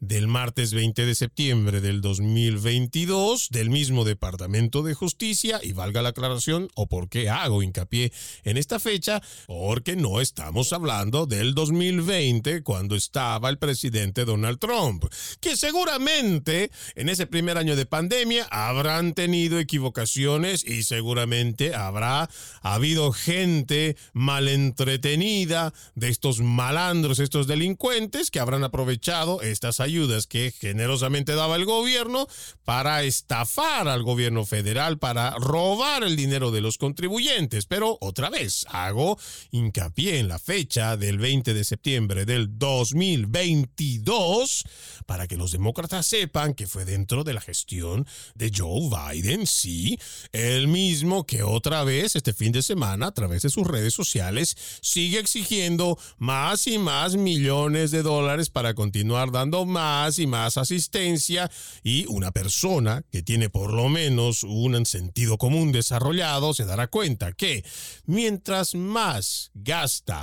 del 0.00 0.28
martes 0.28 0.74
20 0.74 1.06
de 1.06 1.14
septiembre 1.14 1.80
del 1.80 2.02
2022 2.02 3.48
del 3.48 3.70
mismo 3.70 4.04
Departamento 4.04 4.82
de 4.82 4.92
Justicia 4.92 5.58
y 5.62 5.72
valga 5.72 6.02
la 6.02 6.10
aclaración 6.10 6.68
o 6.74 6.86
por 6.86 7.08
qué 7.08 7.30
hago 7.30 7.62
hincapié 7.62 8.12
en 8.42 8.58
esta 8.58 8.78
fecha, 8.78 9.22
porque 9.46 9.96
no 9.96 10.20
es 10.20 10.33
Estamos 10.36 10.72
hablando 10.72 11.26
del 11.26 11.54
2020, 11.54 12.64
cuando 12.64 12.96
estaba 12.96 13.48
el 13.50 13.58
presidente 13.58 14.24
Donald 14.24 14.58
Trump, 14.58 15.04
que 15.38 15.56
seguramente 15.56 16.72
en 16.96 17.08
ese 17.08 17.28
primer 17.28 17.56
año 17.56 17.76
de 17.76 17.86
pandemia 17.86 18.44
habrán 18.50 19.14
tenido 19.14 19.60
equivocaciones 19.60 20.64
y 20.64 20.82
seguramente 20.82 21.76
habrá 21.76 22.28
habido 22.62 23.12
gente 23.12 23.96
mal 24.12 24.48
entretenida 24.48 25.72
de 25.94 26.08
estos 26.08 26.40
malandros, 26.40 27.20
estos 27.20 27.46
delincuentes 27.46 28.32
que 28.32 28.40
habrán 28.40 28.64
aprovechado 28.64 29.40
estas 29.40 29.78
ayudas 29.78 30.26
que 30.26 30.50
generosamente 30.50 31.36
daba 31.36 31.54
el 31.54 31.64
gobierno 31.64 32.26
para 32.64 33.04
estafar 33.04 33.86
al 33.86 34.02
gobierno 34.02 34.44
federal, 34.44 34.98
para 34.98 35.30
robar 35.38 36.02
el 36.02 36.16
dinero 36.16 36.50
de 36.50 36.60
los 36.60 36.76
contribuyentes. 36.76 37.66
Pero 37.66 37.98
otra 38.00 38.30
vez 38.30 38.66
hago 38.68 39.16
hincapié 39.52 40.23
la 40.28 40.38
fecha 40.38 40.96
del 40.96 41.18
20 41.18 41.54
de 41.54 41.64
septiembre 41.64 42.24
del 42.24 42.58
2022 42.58 44.64
para 45.06 45.26
que 45.26 45.36
los 45.36 45.52
demócratas 45.52 46.06
sepan 46.06 46.54
que 46.54 46.66
fue 46.66 46.84
dentro 46.84 47.24
de 47.24 47.34
la 47.34 47.40
gestión 47.40 48.06
de 48.34 48.50
Joe 48.54 48.88
Biden, 48.88 49.46
sí, 49.46 49.98
el 50.32 50.68
mismo 50.68 51.26
que 51.26 51.42
otra 51.42 51.84
vez 51.84 52.16
este 52.16 52.32
fin 52.32 52.52
de 52.52 52.62
semana 52.62 53.08
a 53.08 53.12
través 53.12 53.42
de 53.42 53.50
sus 53.50 53.66
redes 53.66 53.94
sociales 53.94 54.56
sigue 54.80 55.18
exigiendo 55.18 55.98
más 56.18 56.66
y 56.66 56.78
más 56.78 57.16
millones 57.16 57.90
de 57.90 58.02
dólares 58.02 58.50
para 58.50 58.74
continuar 58.74 59.32
dando 59.32 59.64
más 59.64 60.18
y 60.18 60.26
más 60.26 60.56
asistencia 60.56 61.50
y 61.82 62.06
una 62.08 62.30
persona 62.30 63.02
que 63.10 63.22
tiene 63.22 63.50
por 63.50 63.72
lo 63.72 63.88
menos 63.88 64.44
un 64.44 64.84
sentido 64.86 65.38
común 65.38 65.72
desarrollado 65.72 66.54
se 66.54 66.64
dará 66.64 66.88
cuenta 66.88 67.32
que 67.32 67.64
mientras 68.06 68.74
más 68.74 69.50
gasta 69.54 70.13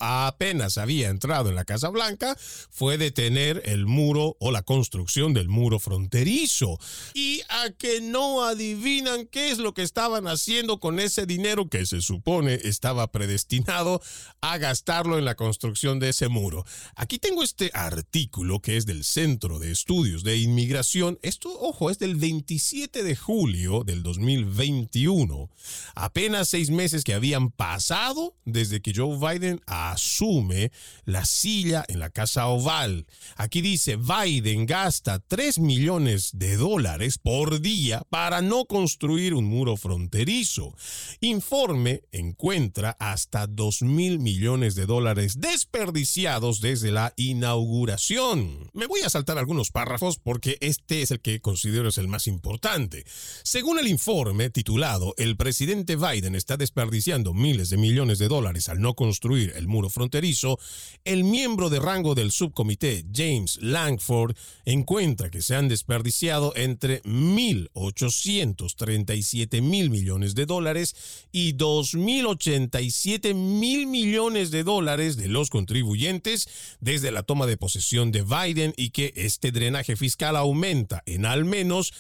apenas 0.02 0.78
había 0.78 1.08
entrado 1.08 1.48
en 1.48 1.56
la 1.56 1.64
Casa 1.64 1.88
Blanca, 1.88 2.36
fue 2.70 2.98
detener 2.98 3.62
el 3.64 3.86
muro 3.86 4.36
o 4.42 4.52
la 4.52 4.62
construcción 4.62 5.34
del 5.34 5.48
muro 5.48 5.80
fronterizo. 5.80 6.78
Y 7.14 7.44
a 7.48 7.70
que 7.70 8.02
no 8.02 8.44
adivinan 8.44 9.26
qué 9.26 9.52
es 9.52 9.58
lo 9.58 9.74
que 9.74 9.84
estaban 9.84 10.28
haciendo 10.28 10.82
con 10.82 11.00
ese 11.00 11.26
dinero 11.26 11.70
que 11.70 11.86
se 11.86 12.02
supone 12.02 12.56
estaba 12.56 13.10
predestinado 13.10 14.02
a 14.42 14.58
gastarlo 14.58 15.18
en 15.18 15.24
la 15.24 15.36
construcción 15.36 16.00
de 16.00 16.10
ese 16.10 16.28
muro. 16.28 16.66
Aquí 16.96 17.20
tengo 17.20 17.42
este 17.42 17.72
artículo 17.74 18.60
que 18.60 18.76
es 18.76 18.86
del 18.86 19.06
Centro 19.06 19.60
de 19.60 19.72
Estudios 19.72 20.24
de 20.26 20.38
Inmigración. 20.40 21.20
Esto, 21.22 21.50
ojo, 21.58 21.90
es 21.90 22.00
del 22.00 22.18
27 22.18 23.02
de 23.02 23.16
julio 23.16 23.86
del 23.86 24.04
2021 24.04 25.50
apenas 25.96 26.50
seis 26.50 26.70
meses 26.70 27.04
que 27.04 27.14
habían 27.14 27.52
pasado 27.52 28.36
desde 28.46 28.82
que 28.82 28.94
Joe 28.96 29.18
Biden 29.18 29.62
asume 29.68 30.72
la 31.06 31.26
silla 31.26 31.86
en 31.88 32.00
la 32.00 32.10
Casa 32.10 32.48
Oval. 32.48 33.06
Aquí 33.36 33.62
dice, 33.62 33.98
Biden 33.98 34.66
gasta 34.66 35.20
3 35.20 35.60
millones 35.60 36.32
de 36.34 36.58
dólares 36.58 37.18
por 37.18 37.62
día 37.62 38.04
para 38.10 38.42
no 38.42 38.66
construir 38.66 39.34
un 39.34 39.46
muro 39.46 39.78
fronterizo. 39.78 40.76
Informe 41.22 42.02
encuentra 42.12 42.96
hasta 43.00 43.48
2 43.48 43.84
mil 43.84 44.20
millones 44.20 44.76
de 44.76 44.86
dólares 44.86 45.40
desperdiciados 45.40 46.62
desde 46.62 46.92
la 46.92 47.14
inauguración. 47.18 48.70
Me 48.74 48.88
voy 48.88 49.02
a 49.02 49.10
saltar 49.10 49.38
algunos 49.38 49.72
párrafos 49.72 50.20
porque 50.20 50.58
este 50.62 51.02
es 51.02 51.12
el 51.12 51.22
que 51.22 51.40
considero 51.40 51.90
es 51.90 51.98
el 51.98 52.08
más 52.08 52.28
importante. 52.28 53.06
Según 53.44 53.80
el 53.80 53.88
informe 53.88 54.50
titulado 54.50 55.14
El 55.18 55.38
presidente 55.38 55.59
presidente 55.60 55.98
Biden 55.98 56.36
está 56.36 56.56
desperdiciando 56.56 57.34
miles 57.34 57.70
de 57.70 57.76
millones 57.76 58.18
de 58.18 58.30
dólares 58.30 58.70
al 58.70 58.80
no 58.80 58.94
construir 58.94 59.52
el 59.58 59.68
muro 59.68 59.90
fronterizo, 59.90 60.58
el 61.04 61.26
miembro 61.26 61.70
de 61.70 61.82
rango 61.82 62.16
del 62.16 62.32
subcomité, 62.32 63.04
James 63.14 63.60
Langford, 63.62 64.38
encuentra 64.64 65.30
que 65.30 65.42
se 65.42 65.58
han 65.58 65.68
desperdiciado 65.68 66.54
entre 66.56 67.04
1.837 67.04 69.62
mil 69.62 69.90
millones 69.90 70.34
de 70.34 70.46
dólares 70.46 70.96
y 71.34 71.56
2.087 71.56 73.34
mil 73.34 73.86
millones 73.86 74.52
de 74.52 74.64
dólares 74.64 75.18
de 75.18 75.28
los 75.28 75.50
contribuyentes 75.50 76.48
desde 76.80 77.12
la 77.12 77.24
toma 77.24 77.48
de 77.48 77.58
posesión 77.58 78.14
de 78.14 78.22
Biden 78.22 78.74
y 78.78 78.92
que 78.92 79.12
este 79.18 79.52
drenaje 79.52 79.98
fiscal 79.98 80.38
aumenta 80.38 81.04
en 81.06 81.26
al 81.26 81.44
menos 81.44 81.92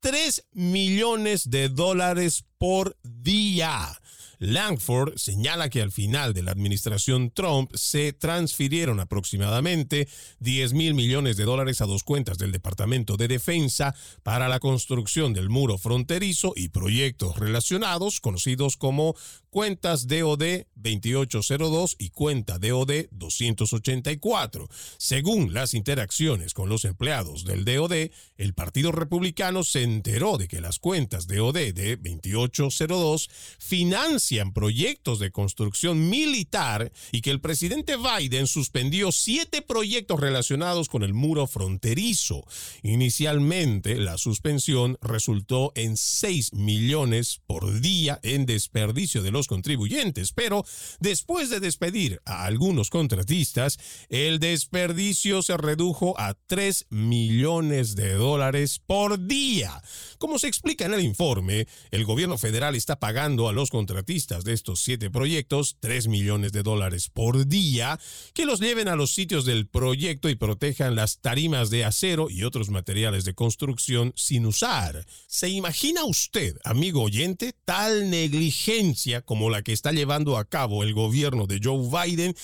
3 0.00 0.44
millones 0.52 1.50
de 1.50 1.68
dólares 1.68 2.44
por 2.58 2.96
día. 3.02 3.98
Langford 4.38 5.16
señala 5.16 5.68
que 5.68 5.82
al 5.82 5.90
final 5.90 6.32
de 6.32 6.42
la 6.42 6.52
administración 6.52 7.32
Trump 7.32 7.72
se 7.74 8.12
transfirieron 8.12 9.00
aproximadamente 9.00 10.08
10 10.38 10.74
mil 10.74 10.94
millones 10.94 11.36
de 11.36 11.44
dólares 11.44 11.80
a 11.80 11.86
dos 11.86 12.04
cuentas 12.04 12.38
del 12.38 12.52
Departamento 12.52 13.16
de 13.16 13.26
Defensa 13.26 13.96
para 14.22 14.48
la 14.48 14.60
construcción 14.60 15.32
del 15.32 15.48
muro 15.48 15.76
fronterizo 15.76 16.52
y 16.54 16.68
proyectos 16.68 17.36
relacionados 17.36 18.20
conocidos 18.20 18.76
como 18.76 19.16
cuentas 19.50 20.06
DOD 20.06 20.66
2802 20.74 21.96
y 21.98 22.10
cuenta 22.10 22.58
DOD 22.58 23.06
284. 23.10 24.68
Según 24.98 25.54
las 25.54 25.74
interacciones 25.74 26.54
con 26.54 26.68
los 26.68 26.84
empleados 26.84 27.44
del 27.44 27.64
DOD, 27.64 28.10
el 28.36 28.54
Partido 28.54 28.92
Republicano 28.92 29.64
se 29.64 29.82
enteró 29.82 30.38
de 30.38 30.48
que 30.48 30.60
las 30.60 30.78
cuentas 30.78 31.26
DOD 31.26 31.72
de 31.72 31.96
2802 31.96 33.28
financian 33.58 34.52
proyectos 34.52 35.18
de 35.18 35.30
construcción 35.30 36.08
militar 36.08 36.92
y 37.12 37.20
que 37.20 37.30
el 37.30 37.40
presidente 37.40 37.96
Biden 37.96 38.46
suspendió 38.46 39.12
siete 39.12 39.62
proyectos 39.62 40.20
relacionados 40.20 40.88
con 40.88 41.02
el 41.02 41.14
muro 41.14 41.46
fronterizo. 41.46 42.44
Inicialmente, 42.82 43.96
la 43.96 44.18
suspensión 44.18 44.98
resultó 45.00 45.72
en 45.74 45.96
6 45.96 46.52
millones 46.54 47.40
por 47.46 47.80
día 47.80 48.20
en 48.22 48.46
desperdicio 48.46 49.22
de 49.22 49.30
los 49.30 49.37
contribuyentes, 49.46 50.32
pero 50.32 50.64
después 51.00 51.50
de 51.50 51.60
despedir 51.60 52.20
a 52.24 52.44
algunos 52.44 52.90
contratistas, 52.90 53.78
el 54.08 54.38
desperdicio 54.38 55.42
se 55.42 55.56
redujo 55.56 56.18
a 56.18 56.34
3 56.46 56.86
millones 56.90 57.94
de 57.94 58.14
dólares 58.14 58.80
por 58.84 59.26
día. 59.26 59.82
Como 60.18 60.38
se 60.38 60.48
explica 60.48 60.86
en 60.86 60.94
el 60.94 61.02
informe, 61.02 61.66
el 61.90 62.04
gobierno 62.04 62.38
federal 62.38 62.74
está 62.74 62.98
pagando 62.98 63.48
a 63.48 63.52
los 63.52 63.70
contratistas 63.70 64.44
de 64.44 64.52
estos 64.52 64.80
siete 64.80 65.10
proyectos 65.10 65.76
3 65.80 66.08
millones 66.08 66.52
de 66.52 66.62
dólares 66.62 67.08
por 67.08 67.46
día 67.46 67.98
que 68.34 68.46
los 68.46 68.60
lleven 68.60 68.88
a 68.88 68.96
los 68.96 69.12
sitios 69.12 69.44
del 69.44 69.68
proyecto 69.68 70.28
y 70.28 70.34
protejan 70.34 70.94
las 70.94 71.20
tarimas 71.20 71.70
de 71.70 71.84
acero 71.84 72.28
y 72.30 72.44
otros 72.44 72.70
materiales 72.70 73.24
de 73.24 73.34
construcción 73.34 74.12
sin 74.16 74.46
usar. 74.46 75.06
¿Se 75.26 75.48
imagina 75.48 76.04
usted, 76.04 76.56
amigo 76.64 77.02
oyente, 77.02 77.54
tal 77.64 78.10
negligencia 78.10 79.22
como 79.28 79.50
la 79.50 79.60
que 79.60 79.74
está 79.74 79.92
llevando 79.92 80.38
a 80.38 80.46
cabo 80.46 80.82
el 80.82 80.94
gobierno 80.94 81.46
de 81.46 81.60
Joe 81.62 81.86
Biden, 82.06 82.34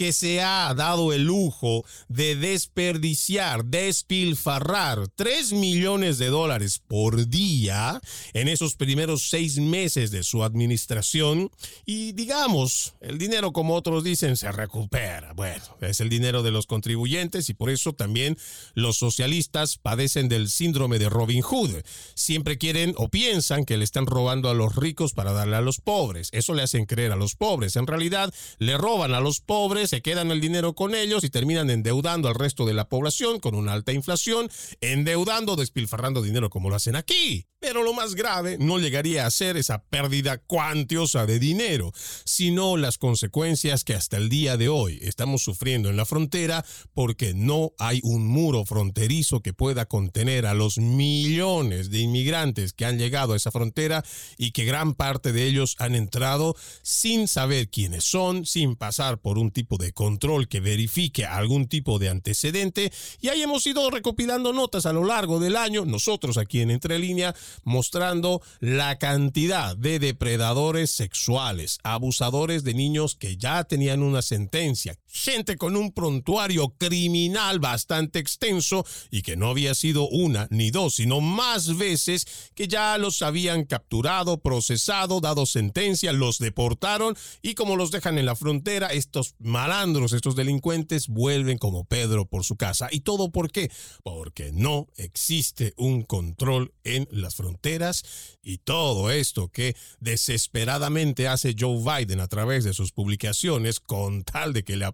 que 0.00 0.14
se 0.14 0.40
ha 0.40 0.72
dado 0.72 1.12
el 1.12 1.24
lujo 1.24 1.84
de 2.08 2.34
desperdiciar, 2.34 3.66
despilfarrar 3.66 5.08
3 5.08 5.52
millones 5.52 6.16
de 6.16 6.28
dólares 6.28 6.78
por 6.78 7.28
día 7.28 8.00
en 8.32 8.48
esos 8.48 8.76
primeros 8.76 9.28
seis 9.28 9.58
meses 9.58 10.10
de 10.10 10.22
su 10.22 10.42
administración. 10.42 11.50
Y 11.84 12.12
digamos, 12.12 12.94
el 13.02 13.18
dinero, 13.18 13.52
como 13.52 13.74
otros 13.74 14.02
dicen, 14.02 14.38
se 14.38 14.50
recupera. 14.50 15.34
Bueno, 15.34 15.64
es 15.82 16.00
el 16.00 16.08
dinero 16.08 16.42
de 16.42 16.50
los 16.50 16.66
contribuyentes 16.66 17.50
y 17.50 17.52
por 17.52 17.68
eso 17.68 17.92
también 17.92 18.38
los 18.72 18.96
socialistas 18.96 19.76
padecen 19.76 20.30
del 20.30 20.48
síndrome 20.48 20.98
de 20.98 21.10
Robin 21.10 21.42
Hood. 21.42 21.82
Siempre 22.14 22.56
quieren 22.56 22.94
o 22.96 23.08
piensan 23.10 23.66
que 23.66 23.76
le 23.76 23.84
están 23.84 24.06
robando 24.06 24.48
a 24.48 24.54
los 24.54 24.76
ricos 24.76 25.12
para 25.12 25.34
darle 25.34 25.56
a 25.56 25.60
los 25.60 25.78
pobres. 25.78 26.30
Eso 26.32 26.54
le 26.54 26.62
hacen 26.62 26.86
creer 26.86 27.12
a 27.12 27.16
los 27.16 27.36
pobres. 27.36 27.76
En 27.76 27.86
realidad, 27.86 28.32
le 28.58 28.78
roban 28.78 29.12
a 29.12 29.20
los 29.20 29.40
pobres, 29.40 29.89
se 29.90 30.02
quedan 30.02 30.30
el 30.30 30.40
dinero 30.40 30.76
con 30.76 30.94
ellos 30.94 31.24
y 31.24 31.30
terminan 31.30 31.68
endeudando 31.68 32.28
al 32.28 32.36
resto 32.36 32.64
de 32.64 32.74
la 32.74 32.88
población 32.88 33.40
con 33.40 33.56
una 33.56 33.72
alta 33.72 33.92
inflación, 33.92 34.48
endeudando, 34.80 35.56
despilfarrando 35.56 36.22
dinero 36.22 36.48
como 36.48 36.70
lo 36.70 36.76
hacen 36.76 36.94
aquí. 36.94 37.48
Pero 37.58 37.82
lo 37.82 37.92
más 37.92 38.14
grave 38.14 38.56
no 38.58 38.78
llegaría 38.78 39.26
a 39.26 39.30
ser 39.30 39.58
esa 39.58 39.82
pérdida 39.82 40.38
cuantiosa 40.38 41.26
de 41.26 41.38
dinero, 41.38 41.92
sino 42.24 42.78
las 42.78 42.96
consecuencias 42.96 43.84
que 43.84 43.94
hasta 43.94 44.16
el 44.16 44.30
día 44.30 44.56
de 44.56 44.70
hoy 44.70 44.98
estamos 45.02 45.42
sufriendo 45.42 45.90
en 45.90 45.96
la 45.96 46.06
frontera 46.06 46.64
porque 46.94 47.34
no 47.34 47.72
hay 47.78 48.00
un 48.02 48.26
muro 48.26 48.64
fronterizo 48.64 49.42
que 49.42 49.52
pueda 49.52 49.86
contener 49.86 50.46
a 50.46 50.54
los 50.54 50.78
millones 50.78 51.90
de 51.90 51.98
inmigrantes 51.98 52.72
que 52.72 52.86
han 52.86 52.96
llegado 52.96 53.34
a 53.34 53.36
esa 53.36 53.50
frontera 53.50 54.04
y 54.38 54.52
que 54.52 54.64
gran 54.64 54.94
parte 54.94 55.32
de 55.32 55.44
ellos 55.46 55.74
han 55.80 55.96
entrado 55.96 56.56
sin 56.82 57.28
saber 57.28 57.68
quiénes 57.68 58.04
son, 58.04 58.46
sin 58.46 58.74
pasar 58.74 59.18
por 59.18 59.36
un 59.36 59.50
de 59.78 59.92
control 59.92 60.48
que 60.48 60.60
verifique 60.60 61.24
algún 61.24 61.68
tipo 61.68 61.98
de 61.98 62.08
antecedente. 62.08 62.92
Y 63.20 63.28
ahí 63.28 63.42
hemos 63.42 63.66
ido 63.66 63.90
recopilando 63.90 64.52
notas 64.52 64.86
a 64.86 64.92
lo 64.92 65.04
largo 65.04 65.40
del 65.40 65.56
año, 65.56 65.84
nosotros 65.84 66.38
aquí 66.38 66.60
en 66.60 66.70
Entre 66.70 66.98
Línea, 66.98 67.34
mostrando 67.64 68.42
la 68.60 68.98
cantidad 68.98 69.76
de 69.76 69.98
depredadores 69.98 70.90
sexuales, 70.90 71.78
abusadores 71.82 72.64
de 72.64 72.74
niños 72.74 73.16
que 73.16 73.36
ya 73.36 73.64
tenían 73.64 74.02
una 74.02 74.22
sentencia, 74.22 74.96
gente 75.12 75.56
con 75.56 75.76
un 75.76 75.92
prontuario 75.92 76.74
criminal 76.78 77.58
bastante 77.58 78.18
extenso 78.18 78.84
y 79.10 79.22
que 79.22 79.36
no 79.36 79.48
había 79.48 79.74
sido 79.74 80.08
una 80.08 80.46
ni 80.50 80.70
dos, 80.70 80.96
sino 80.96 81.20
más 81.20 81.76
veces 81.76 82.26
que 82.54 82.68
ya 82.68 82.96
los 82.98 83.22
habían 83.22 83.64
capturado, 83.64 84.40
procesado, 84.40 85.20
dado 85.20 85.46
sentencia, 85.46 86.12
los 86.12 86.38
deportaron 86.38 87.16
y 87.42 87.54
como 87.54 87.76
los 87.76 87.90
dejan 87.90 88.18
en 88.18 88.26
la 88.26 88.36
frontera, 88.36 88.88
estos 88.88 89.34
malandros, 89.38 90.12
estos 90.12 90.36
delincuentes 90.36 91.08
vuelven 91.08 91.58
como 91.58 91.84
Pedro 91.84 92.26
por 92.26 92.44
su 92.44 92.56
casa. 92.56 92.88
¿Y 92.90 93.00
todo 93.00 93.30
por 93.30 93.50
qué? 93.50 93.70
Porque 94.02 94.52
no 94.52 94.88
existe 94.96 95.74
un 95.76 96.02
control 96.02 96.72
en 96.84 97.08
las 97.10 97.34
fronteras 97.34 98.04
y 98.42 98.58
todo 98.58 99.10
esto 99.10 99.48
que 99.48 99.76
desesperadamente 100.00 101.28
hace 101.28 101.54
Joe 101.58 101.78
Biden 101.78 102.20
a 102.20 102.28
través 102.28 102.64
de 102.64 102.74
sus 102.74 102.92
publicaciones 102.92 103.80
con 103.80 104.24
tal 104.24 104.52
de 104.52 104.64
que 104.64 104.76
le 104.76 104.84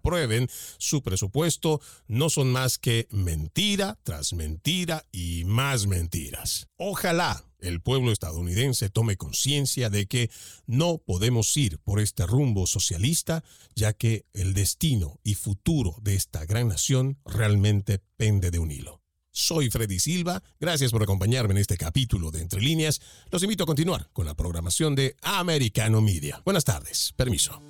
su 0.77 1.01
presupuesto 1.01 1.81
no 2.07 2.29
son 2.29 2.51
más 2.51 2.77
que 2.77 3.07
mentira 3.11 3.97
tras 4.03 4.33
mentira 4.33 5.03
y 5.11 5.43
más 5.45 5.87
mentiras. 5.87 6.67
Ojalá 6.77 7.43
el 7.59 7.81
pueblo 7.81 8.11
estadounidense 8.11 8.89
tome 8.89 9.17
conciencia 9.17 9.89
de 9.89 10.05
que 10.07 10.29
no 10.65 10.99
podemos 10.99 11.55
ir 11.57 11.79
por 11.79 11.99
este 11.99 12.25
rumbo 12.25 12.67
socialista, 12.67 13.43
ya 13.75 13.93
que 13.93 14.25
el 14.33 14.53
destino 14.53 15.19
y 15.23 15.35
futuro 15.35 15.95
de 16.01 16.15
esta 16.15 16.45
gran 16.45 16.67
nación 16.67 17.17
realmente 17.25 17.99
pende 18.17 18.51
de 18.51 18.59
un 18.59 18.71
hilo. 18.71 19.01
Soy 19.31 19.69
Freddy 19.69 19.99
Silva. 19.99 20.41
Gracias 20.59 20.91
por 20.91 21.03
acompañarme 21.03 21.53
en 21.53 21.59
este 21.59 21.77
capítulo 21.77 22.31
de 22.31 22.41
Entre 22.41 22.59
Líneas. 22.59 23.01
Los 23.29 23.43
invito 23.43 23.63
a 23.63 23.67
continuar 23.67 24.09
con 24.11 24.25
la 24.25 24.33
programación 24.33 24.95
de 24.95 25.15
Americano 25.21 26.01
Media. 26.01 26.41
Buenas 26.43 26.65
tardes. 26.65 27.13
Permiso. 27.15 27.61